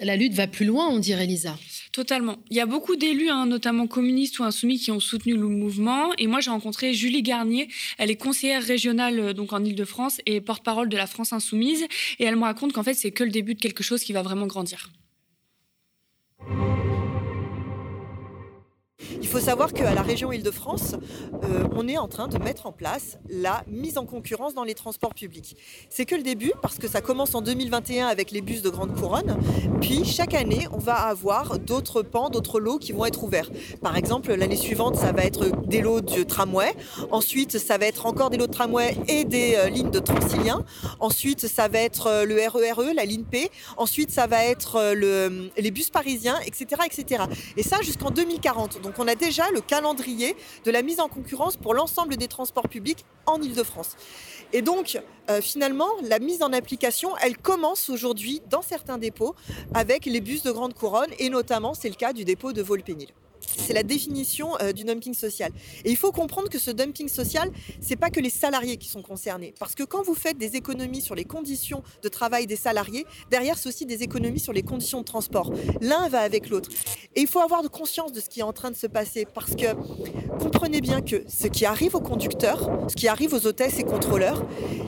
La 0.00 0.16
lutte 0.16 0.34
va 0.34 0.46
plus 0.46 0.66
loin, 0.66 0.88
on 0.88 0.98
dirait 0.98 1.26
Lisa. 1.26 1.56
Totalement. 1.92 2.36
Il 2.50 2.56
y 2.56 2.60
a 2.60 2.66
beaucoup 2.66 2.96
d'élus, 2.96 3.30
hein, 3.30 3.46
notamment 3.46 3.86
communistes 3.86 4.38
ou 4.38 4.44
insoumis, 4.44 4.78
qui 4.78 4.90
ont 4.90 5.00
soutenu 5.00 5.34
le 5.34 5.48
mouvement. 5.48 6.12
Et 6.18 6.26
moi, 6.26 6.40
j'ai 6.40 6.50
rencontré 6.50 6.92
Julie 6.92 7.22
Garnier. 7.22 7.68
Elle 7.96 8.10
est 8.10 8.16
conseillère 8.16 8.62
régionale 8.62 9.18
euh, 9.18 9.32
donc 9.32 9.52
en 9.52 9.64
Ile-de-France 9.64 10.20
et 10.26 10.40
porte-parole 10.40 10.88
de 10.88 10.96
la 10.96 11.06
France 11.06 11.32
insoumise. 11.32 11.86
Et 12.18 12.24
elle 12.24 12.36
me 12.36 12.42
raconte 12.42 12.72
qu'en 12.72 12.82
fait, 12.82 12.94
c'est 12.94 13.12
que 13.12 13.24
le 13.24 13.30
début 13.30 13.54
de 13.54 13.60
quelque 13.60 13.82
chose 13.82 14.02
qui 14.02 14.12
va 14.12 14.22
vraiment 14.22 14.46
grandir. 14.46 14.90
Il 19.20 19.28
faut 19.28 19.40
savoir 19.40 19.72
qu'à 19.72 19.94
la 19.94 20.02
région 20.02 20.30
Île-de-France, 20.32 20.94
euh, 21.44 21.68
on 21.74 21.88
est 21.88 21.98
en 21.98 22.08
train 22.08 22.28
de 22.28 22.38
mettre 22.38 22.66
en 22.66 22.72
place 22.72 23.18
la 23.28 23.64
mise 23.66 23.98
en 23.98 24.04
concurrence 24.04 24.54
dans 24.54 24.64
les 24.64 24.74
transports 24.74 25.14
publics. 25.14 25.56
C'est 25.88 26.04
que 26.04 26.14
le 26.14 26.22
début, 26.22 26.52
parce 26.62 26.78
que 26.78 26.88
ça 26.88 27.00
commence 27.00 27.34
en 27.34 27.40
2021 27.40 28.06
avec 28.06 28.30
les 28.30 28.40
bus 28.40 28.62
de 28.62 28.70
grande 28.70 28.94
couronne. 28.94 29.36
Puis 29.80 30.04
chaque 30.04 30.34
année, 30.34 30.66
on 30.72 30.78
va 30.78 30.94
avoir 30.94 31.58
d'autres 31.58 32.02
pans, 32.02 32.28
d'autres 32.28 32.60
lots 32.60 32.78
qui 32.78 32.92
vont 32.92 33.04
être 33.04 33.22
ouverts. 33.24 33.50
Par 33.82 33.96
exemple, 33.96 34.34
l'année 34.34 34.56
suivante, 34.56 34.96
ça 34.96 35.12
va 35.12 35.24
être 35.24 35.50
des 35.66 35.80
lots 35.80 36.00
de 36.00 36.22
tramway. 36.22 36.74
Ensuite, 37.10 37.58
ça 37.58 37.78
va 37.78 37.86
être 37.86 38.06
encore 38.06 38.30
des 38.30 38.36
lots 38.36 38.46
de 38.46 38.52
tramway 38.52 38.96
et 39.08 39.24
des 39.24 39.54
euh, 39.56 39.68
lignes 39.68 39.90
de 39.90 39.98
Transilien. 39.98 40.64
Ensuite, 41.00 41.48
ça 41.48 41.68
va 41.68 41.78
être 41.78 42.06
euh, 42.06 42.24
le 42.24 42.36
RERE, 42.36 42.80
e, 42.80 42.94
la 42.94 43.04
ligne 43.04 43.24
P. 43.24 43.50
Ensuite, 43.76 44.10
ça 44.10 44.26
va 44.26 44.44
être 44.44 44.92
le, 44.94 45.50
les 45.56 45.70
bus 45.70 45.90
parisiens, 45.90 46.38
etc., 46.46 46.82
etc. 46.84 47.24
Et 47.56 47.62
ça 47.62 47.80
jusqu'en 47.82 48.10
2040. 48.10 48.82
Donc 48.82 48.94
on 48.98 49.08
a 49.08 49.15
déjà 49.16 49.50
le 49.50 49.60
calendrier 49.60 50.36
de 50.64 50.70
la 50.70 50.82
mise 50.82 51.00
en 51.00 51.08
concurrence 51.08 51.56
pour 51.56 51.74
l'ensemble 51.74 52.16
des 52.16 52.28
transports 52.28 52.68
publics 52.68 53.04
en 53.26 53.40
Ile-de-France. 53.40 53.96
Et 54.52 54.62
donc, 54.62 55.00
euh, 55.28 55.40
finalement, 55.40 55.88
la 56.02 56.18
mise 56.18 56.42
en 56.42 56.52
application, 56.52 57.16
elle 57.22 57.36
commence 57.36 57.90
aujourd'hui 57.90 58.40
dans 58.48 58.62
certains 58.62 58.98
dépôts 58.98 59.34
avec 59.74 60.06
les 60.06 60.20
bus 60.20 60.42
de 60.42 60.52
grande 60.52 60.74
couronne, 60.74 61.10
et 61.18 61.30
notamment, 61.30 61.74
c'est 61.74 61.88
le 61.88 61.96
cas 61.96 62.12
du 62.12 62.24
dépôt 62.24 62.52
de 62.52 62.62
Volpénil. 62.62 63.08
C'est 63.46 63.72
la 63.72 63.82
définition 63.82 64.50
euh, 64.60 64.72
du 64.72 64.84
dumping 64.84 65.14
social. 65.14 65.52
Et 65.84 65.90
il 65.90 65.96
faut 65.96 66.12
comprendre 66.12 66.48
que 66.48 66.58
ce 66.58 66.70
dumping 66.70 67.08
social, 67.08 67.50
c'est 67.80 67.96
pas 67.96 68.10
que 68.10 68.20
les 68.20 68.30
salariés 68.30 68.76
qui 68.76 68.88
sont 68.88 69.02
concernés. 69.02 69.54
Parce 69.58 69.74
que 69.74 69.82
quand 69.82 70.02
vous 70.02 70.14
faites 70.14 70.38
des 70.38 70.56
économies 70.56 71.02
sur 71.02 71.14
les 71.14 71.24
conditions 71.24 71.82
de 72.02 72.08
travail 72.08 72.46
des 72.46 72.56
salariés, 72.56 73.06
derrière, 73.30 73.58
c'est 73.58 73.68
aussi 73.68 73.86
des 73.86 74.02
économies 74.02 74.40
sur 74.40 74.52
les 74.52 74.62
conditions 74.62 75.00
de 75.00 75.04
transport. 75.04 75.52
L'un 75.80 76.08
va 76.08 76.20
avec 76.20 76.48
l'autre. 76.48 76.70
Et 77.14 77.20
il 77.20 77.26
faut 77.26 77.40
avoir 77.40 77.62
conscience 77.68 78.12
de 78.12 78.20
ce 78.20 78.28
qui 78.28 78.40
est 78.40 78.44
en 78.44 78.52
train 78.52 78.70
de 78.70 78.76
se 78.76 78.86
passer. 78.86 79.26
Parce 79.32 79.54
que 79.54 79.74
comprenez 80.38 80.80
bien 80.80 81.00
que 81.00 81.24
ce 81.28 81.46
qui 81.46 81.64
arrive 81.64 81.94
aux 81.94 82.00
conducteurs, 82.00 82.70
ce 82.88 82.94
qui 82.94 83.08
arrive 83.08 83.34
aux 83.34 83.46
hôtesses 83.46 83.78
et 83.78 83.84
contrôleurs, 83.84 84.44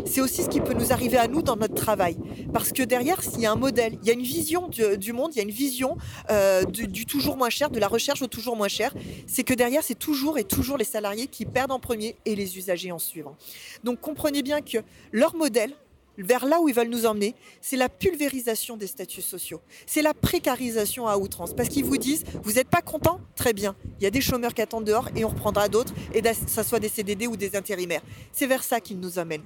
c'est 0.07 0.21
aussi 0.21 0.43
ce 0.43 0.49
qui 0.49 0.61
peut 0.61 0.75
nous 0.75 0.93
arriver 0.93 1.19
à 1.19 1.29
nous 1.29 1.43
dans 1.43 1.57
notre 1.57 1.75
travail. 1.75 2.17
Parce 2.53 2.73
que 2.73 2.83
derrière, 2.83 3.23
s'il 3.23 3.41
y 3.41 3.47
a 3.47 3.53
un 3.53 3.57
modèle, 3.57 3.99
il 4.03 4.09
y 4.09 4.11
a 4.11 4.15
une 4.15 4.23
vision 4.23 4.69
du, 4.69 5.13
monde, 5.13 5.33
il 5.35 5.39
y 5.39 5.41
a 5.41 5.45
une 5.45 5.51
vision 5.51 5.97
euh, 6.31 6.65
du, 6.65 6.87
du 6.87 7.07
toujours 7.07 7.37
moins 7.37 7.51
cher, 7.51 7.71
de 7.71 7.79
la 7.79 7.89
recherche 7.89 8.23
au 8.23 8.27
toujours 8.27 8.48
moins 8.57 8.69
cher, 8.69 8.95
c'est 9.27 9.45
que 9.45 9.55
derrière, 9.55 9.83
c'est 9.83 9.99
toujours 9.99 10.39
et 10.39 10.45
toujours 10.45 10.77
les 10.77 10.85
salariés 10.85 11.27
qui 11.27 11.45
perdent 11.45 11.73
en 11.73 11.81
premier 11.81 12.17
et 12.25 12.35
les 12.35 12.59
usagers 12.59 12.93
en 12.93 12.99
suivant. 12.99 13.37
Donc 13.85 14.01
comprenez 14.01 14.43
bien 14.43 14.61
que 14.61 14.79
leur 15.13 15.35
modèle, 15.35 15.75
vers 16.19 16.45
là 16.45 16.61
où 16.61 16.69
ils 16.69 16.75
veulent 16.75 16.89
nous 16.89 17.07
emmener, 17.07 17.35
c'est 17.61 17.77
la 17.77 17.89
pulvérisation 17.89 18.77
des 18.77 18.89
statuts 18.89 19.23
sociaux. 19.23 19.61
C'est 19.87 20.03
la 20.03 20.15
précarisation 20.15 21.07
à 21.07 21.17
outrance. 21.17 21.55
Parce 21.55 21.69
qu'ils 21.69 21.85
vous 21.85 21.97
disent, 21.97 22.25
vous 22.43 22.55
n'êtes 22.55 22.69
pas 22.69 22.83
content 22.83 23.21
Très 23.37 23.53
bien. 23.53 23.77
Il 24.01 24.05
y 24.05 24.07
a 24.07 24.11
des 24.11 24.21
chômeurs 24.21 24.53
qui 24.53 24.63
attendent 24.63 24.85
dehors 24.85 25.09
et 25.15 25.25
on 25.25 25.29
reprendra 25.29 25.69
d'autres, 25.69 25.95
et 26.13 26.21
que 26.21 26.29
ce 26.35 26.63
soit 26.65 26.81
des 26.81 26.89
CDD 26.89 27.27
ou 27.27 27.37
des 27.37 27.55
intérimaires. 27.55 28.03
C'est 28.33 28.47
vers 28.47 28.65
ça 28.65 28.81
qu'ils 28.81 28.99
nous 28.99 29.19
amènent. 29.19 29.45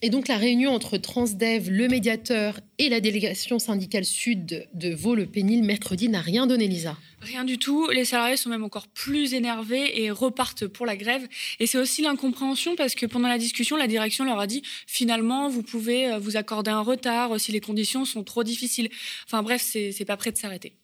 Et 0.00 0.10
donc 0.10 0.28
la 0.28 0.36
réunion 0.36 0.72
entre 0.72 0.96
Transdev, 0.96 1.70
le 1.70 1.88
médiateur 1.88 2.60
et 2.78 2.88
la 2.88 3.00
délégation 3.00 3.58
syndicale 3.58 4.04
sud 4.04 4.68
de 4.72 4.94
Vaud-le-Pénil 4.94 5.64
mercredi 5.64 6.08
n'a 6.08 6.20
rien 6.20 6.46
donné, 6.46 6.68
Lisa. 6.68 6.96
Rien 7.20 7.44
du 7.44 7.58
tout. 7.58 7.88
Les 7.88 8.04
salariés 8.04 8.36
sont 8.36 8.48
même 8.48 8.62
encore 8.62 8.86
plus 8.86 9.34
énervés 9.34 10.00
et 10.00 10.12
repartent 10.12 10.68
pour 10.68 10.86
la 10.86 10.96
grève. 10.96 11.26
Et 11.58 11.66
c'est 11.66 11.78
aussi 11.78 12.02
l'incompréhension 12.02 12.76
parce 12.76 12.94
que 12.94 13.06
pendant 13.06 13.26
la 13.26 13.38
discussion, 13.38 13.76
la 13.76 13.88
direction 13.88 14.24
leur 14.24 14.38
a 14.38 14.46
dit 14.46 14.62
finalement, 14.86 15.48
vous 15.48 15.64
pouvez 15.64 16.12
euh, 16.12 16.18
vous 16.18 16.36
accorder 16.36 16.70
un 16.70 16.80
retard 16.80 17.40
si 17.40 17.50
les 17.50 17.60
conditions 17.60 18.04
sont 18.04 18.22
trop 18.22 18.44
difficiles. 18.44 18.90
Enfin 19.26 19.42
bref, 19.42 19.62
c'est 19.62 20.04
pas 20.06 20.16
prêt 20.16 20.30
de 20.30 20.36
s'arrêter. 20.36 20.74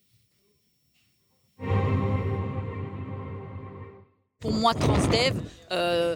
Pour 4.39 4.51
moi, 4.51 4.73
Transdev, 4.73 5.41
euh, 5.71 6.15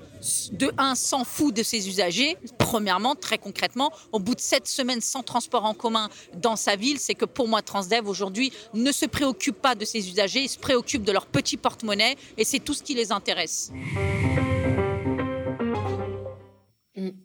de 0.51 0.71
un, 0.77 0.93
s'en 0.93 1.23
fout 1.23 1.55
de 1.55 1.63
ses 1.63 1.87
usagers. 1.87 2.37
Premièrement, 2.57 3.15
très 3.15 3.37
concrètement, 3.37 3.91
au 4.11 4.19
bout 4.19 4.35
de 4.35 4.39
sept 4.39 4.67
semaines 4.67 5.01
sans 5.01 5.23
transport 5.23 5.65
en 5.65 5.73
commun 5.73 6.09
dans 6.35 6.55
sa 6.55 6.75
ville, 6.75 6.99
c'est 6.99 7.15
que 7.15 7.25
pour 7.25 7.47
moi, 7.47 7.61
Transdev 7.61 8.07
aujourd'hui 8.07 8.51
ne 8.73 8.91
se 8.91 9.05
préoccupe 9.05 9.59
pas 9.59 9.73
de 9.73 9.85
ses 9.85 10.09
usagers, 10.09 10.41
il 10.41 10.49
se 10.49 10.59
préoccupe 10.59 11.03
de 11.03 11.11
leur 11.11 11.25
petit 11.25 11.57
porte-monnaie 11.57 12.17
et 12.37 12.43
c'est 12.43 12.59
tout 12.59 12.73
ce 12.73 12.83
qui 12.83 12.93
les 12.93 13.11
intéresse. 13.11 13.71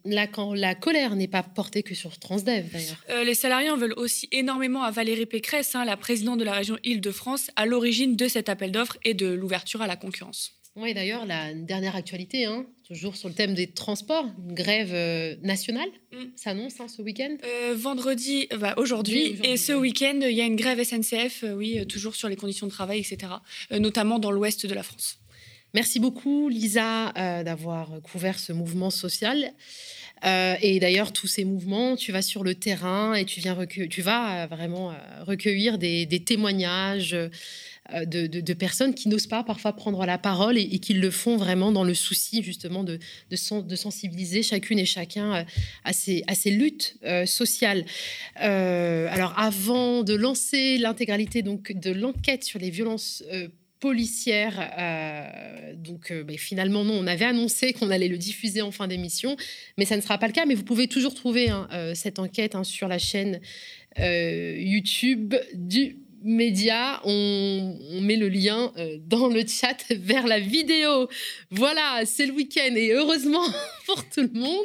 La, 0.05 0.27
la 0.55 0.75
colère 0.75 1.15
n'est 1.15 1.27
pas 1.27 1.43
portée 1.43 1.83
que 1.83 1.93
sur 1.93 2.17
Transdev, 2.17 2.71
d'ailleurs. 2.71 3.03
Euh, 3.09 3.23
les 3.23 3.35
salariés 3.35 3.69
en 3.69 3.77
veulent 3.77 3.93
aussi 3.97 4.29
énormément 4.31 4.83
à 4.83 4.91
Valérie 4.91 5.25
Pécresse, 5.25 5.75
hein, 5.75 5.83
la 5.83 5.97
présidente 5.97 6.39
de 6.39 6.45
la 6.45 6.53
région 6.53 6.77
Île-de-France, 6.83 7.51
à 7.57 7.65
l'origine 7.65 8.15
de 8.15 8.27
cet 8.27 8.47
appel 8.47 8.71
d'offres 8.71 8.97
et 9.03 9.13
de 9.13 9.27
l'ouverture 9.27 9.81
à 9.81 9.87
la 9.87 9.97
concurrence. 9.97 10.54
Oui, 10.77 10.93
d'ailleurs, 10.93 11.25
la 11.25 11.53
dernière 11.53 11.95
actualité, 11.95 12.43
hein, 12.43 12.65
toujours 12.85 13.15
sur 13.15 13.29
le 13.29 13.33
thème 13.33 13.53
des 13.53 13.67
transports, 13.67 14.25
une 14.45 14.53
grève 14.53 14.91
euh, 14.93 15.35
nationale 15.41 15.87
Mm. 16.11 16.25
s'annonce 16.35 16.79
hein, 16.81 16.87
ce 16.87 17.01
week-end. 17.01 17.35
Euh, 17.45 17.75
vendredi, 17.77 18.47
bah, 18.59 18.73
aujourd'hui, 18.77 19.37
Oui, 19.41 19.49
et 19.49 19.57
ce 19.57 19.71
week-end, 19.71 20.19
il 20.21 20.35
y 20.35 20.41
a 20.41 20.45
une 20.45 20.57
grève 20.57 20.83
SNCF, 20.83 21.43
euh, 21.43 21.53
oui, 21.53 21.85
toujours 21.87 22.15
sur 22.15 22.27
les 22.27 22.35
conditions 22.35 22.67
de 22.67 22.71
travail, 22.71 22.99
etc., 22.99 23.31
notamment 23.71 24.19
dans 24.19 24.31
l'ouest 24.31 24.65
de 24.65 24.73
la 24.73 24.83
France. 24.83 25.19
Merci 25.73 25.99
beaucoup, 25.99 26.47
Lisa, 26.47 27.11
d'avoir 27.43 28.01
couvert 28.01 28.39
ce 28.39 28.53
mouvement 28.53 28.89
social. 28.89 29.51
Et 30.23 30.79
d'ailleurs, 30.79 31.11
tous 31.11 31.27
ces 31.27 31.43
mouvements, 31.43 31.97
tu 31.97 32.13
vas 32.13 32.21
sur 32.21 32.45
le 32.45 32.55
terrain 32.55 33.13
et 33.13 33.25
tu, 33.25 33.41
viens 33.41 33.57
tu 33.65 34.01
vas 34.01 34.47
vraiment 34.47 34.93
recueillir 35.27 35.77
des, 35.77 36.05
des 36.05 36.23
témoignages 36.23 37.13
de, 37.93 38.27
de- 38.27 38.53
personnes 38.53 38.93
qui 38.95 39.09
n'osent 39.09 39.27
pas 39.27 39.43
parfois 39.43 39.73
prendre 39.73 40.05
la 40.05 40.17
parole 40.17 40.57
et, 40.57 40.79
qui 40.79 40.93
le 40.93 41.11
font 41.11 41.37
vraiment 41.37 41.71
dans 41.71 41.83
le 41.83 41.93
souci 41.93 42.41
justement 42.41 42.83
de, 42.83 42.99
de, 43.29 43.35
sen- 43.35 43.61
de 43.65 43.75
sensibiliser 43.75 44.43
chacune 44.43 44.79
et 44.79 44.85
chacun 44.85 45.35
euh, 45.35 45.43
à 45.83 45.93
ces, 45.93 46.23
luttes 46.51 46.97
euh, 47.03 47.25
sociales. 47.25 47.85
Euh, 48.41 49.07
alors, 49.11 49.37
avant 49.37 50.03
de 50.03 50.13
lancer 50.15 50.77
l'intégralité 50.77 51.41
donc 51.41 51.71
de 51.73 51.91
l'enquête 51.91 52.43
sur 52.43 52.59
les 52.59 52.69
violences 52.69 53.23
euh, 53.31 53.49
policières, 53.79 54.71
euh, 54.79 55.73
donc 55.75 56.09
euh, 56.11 56.23
ben, 56.23 56.37
finalement 56.37 56.83
non, 56.83 56.95
on 56.95 57.07
avait 57.07 57.25
annoncé 57.25 57.73
qu'on 57.73 57.91
allait 57.91 58.07
le 58.07 58.17
diffuser 58.17 58.61
en 58.61 58.71
fin 58.71 58.87
d'émission, 58.87 59.35
mais 59.77 59.85
ça 59.85 59.95
ne 59.95 60.01
sera 60.01 60.17
pas 60.17 60.27
le 60.27 60.33
cas. 60.33 60.45
Mais 60.45 60.55
vous 60.55 60.63
pouvez 60.63 60.87
toujours 60.87 61.13
trouver 61.13 61.49
hein, 61.49 61.67
euh, 61.71 61.93
cette 61.93 62.17
enquête 62.17 62.55
hein, 62.55 62.63
sur 62.63 62.87
la 62.87 62.97
chaîne 62.97 63.41
euh, 63.99 64.55
YouTube 64.57 65.35
du 65.53 65.97
média. 66.25 66.99
On, 67.05 67.77
met 68.01 68.17
le 68.17 68.27
lien 68.27 68.73
euh, 68.77 68.97
dans 69.07 69.27
le 69.27 69.45
chat 69.47 69.77
vers 69.89 70.27
la 70.27 70.39
vidéo. 70.39 71.07
Voilà, 71.51 72.01
c'est 72.05 72.25
le 72.25 72.33
week-end 72.33 72.75
et 72.75 72.91
heureusement 72.91 73.45
pour 73.85 74.03
tout 74.09 74.21
le 74.21 74.39
monde. 74.39 74.55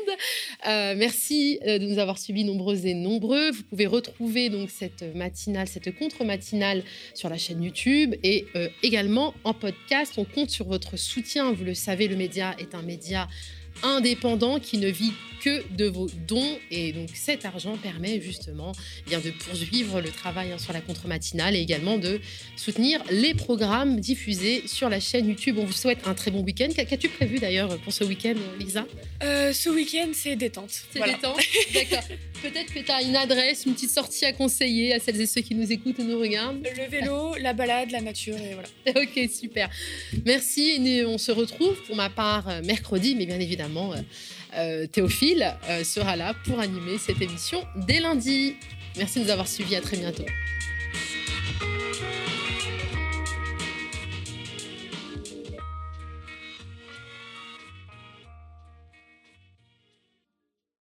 Euh, 0.66 0.94
merci 0.96 1.60
euh, 1.66 1.78
de 1.78 1.86
nous 1.86 1.98
avoir 1.98 2.18
suivis 2.18 2.44
nombreuses 2.44 2.86
et 2.86 2.94
nombreux. 2.94 3.50
Vous 3.52 3.62
pouvez 3.64 3.86
retrouver 3.86 4.48
donc 4.48 4.70
cette 4.70 5.04
matinale, 5.14 5.68
cette 5.68 5.96
contre-matinale 5.96 6.82
sur 7.14 7.28
la 7.28 7.38
chaîne 7.38 7.62
YouTube 7.62 8.14
et 8.24 8.46
également 8.82 9.34
en 9.44 9.54
podcast. 9.54 10.14
On 10.16 10.24
compte 10.24 10.50
sur 10.50 10.66
votre 10.66 10.96
soutien. 10.96 11.52
Vous 11.52 11.64
le 11.64 11.74
savez, 11.74 12.08
le 12.08 12.16
média 12.16 12.54
est 12.58 12.74
un 12.74 12.82
média 12.82 13.28
indépendant 13.82 14.58
qui 14.58 14.78
ne 14.78 14.88
vit 14.88 15.12
que 15.42 15.62
de 15.76 15.86
vos 15.86 16.08
dons 16.28 16.58
et 16.70 16.92
donc 16.92 17.08
cet 17.14 17.44
argent 17.44 17.76
permet 17.76 18.20
justement 18.20 18.72
eh 19.06 19.10
bien, 19.10 19.20
de 19.20 19.30
poursuivre 19.30 20.00
le 20.00 20.10
travail 20.10 20.52
hein, 20.52 20.58
sur 20.58 20.72
la 20.72 20.80
contre-matinale 20.80 21.56
et 21.56 21.60
également 21.60 21.98
de 21.98 22.20
soutenir 22.56 23.02
les 23.10 23.34
programmes 23.34 24.00
diffusés 24.00 24.64
sur 24.66 24.88
la 24.88 25.00
chaîne 25.00 25.28
YouTube. 25.28 25.56
On 25.58 25.64
vous 25.64 25.72
souhaite 25.72 26.06
un 26.06 26.14
très 26.14 26.30
bon 26.30 26.42
week-end. 26.42 26.68
Qu'a- 26.74 26.84
Qu'as-tu 26.84 27.08
prévu 27.08 27.38
d'ailleurs 27.38 27.76
pour 27.78 27.92
ce 27.92 28.04
week-end, 28.04 28.34
Lisa? 28.58 28.86
Euh, 29.22 29.52
ce 29.52 29.68
week-end, 29.70 30.08
c'est 30.12 30.36
détente. 30.36 30.70
C'est 30.92 30.98
Voilà. 30.98 31.14
détente 31.14 31.38
D'accord. 31.74 32.04
Peut-être 32.42 32.72
que 32.72 32.80
tu 32.80 32.90
as 32.90 33.02
une 33.02 33.16
adresse, 33.16 33.64
une 33.66 33.74
petite 33.74 33.90
sortie 33.90 34.24
à 34.24 34.32
conseiller 34.32 34.94
à 34.94 34.98
celles 34.98 35.20
et 35.20 35.26
ceux 35.26 35.42
qui 35.42 35.54
nous 35.54 35.70
écoutent 35.70 35.98
et 35.98 36.04
nous 36.04 36.18
regardent. 36.18 36.66
Le 36.76 36.88
vélo, 36.90 37.34
la 37.36 37.52
balade, 37.52 37.90
la 37.90 38.00
nature, 38.00 38.36
et 38.36 38.54
voilà. 38.54 38.68
Ok, 39.02 39.30
super. 39.30 39.68
Merci. 40.24 40.80
Et 40.86 41.04
on 41.04 41.18
se 41.18 41.32
retrouve 41.32 41.80
pour 41.86 41.96
ma 41.96 42.08
part 42.10 42.48
euh, 42.48 42.62
mercredi, 42.62 43.14
mais 43.14 43.26
bien 43.26 43.38
évidemment, 43.40 43.92
euh, 44.56 44.86
Théophile 44.86 45.54
euh, 45.68 45.84
sera 45.84 46.16
là 46.16 46.34
pour 46.44 46.60
animer 46.60 46.98
cette 46.98 47.20
émission 47.20 47.64
dès 47.76 48.00
lundi. 48.00 48.56
Merci 48.96 49.20
de 49.20 49.24
nous 49.24 49.30
avoir 49.30 49.46
suivis. 49.46 49.76
À 49.76 49.80
très 49.80 49.96
bientôt. 49.96 50.24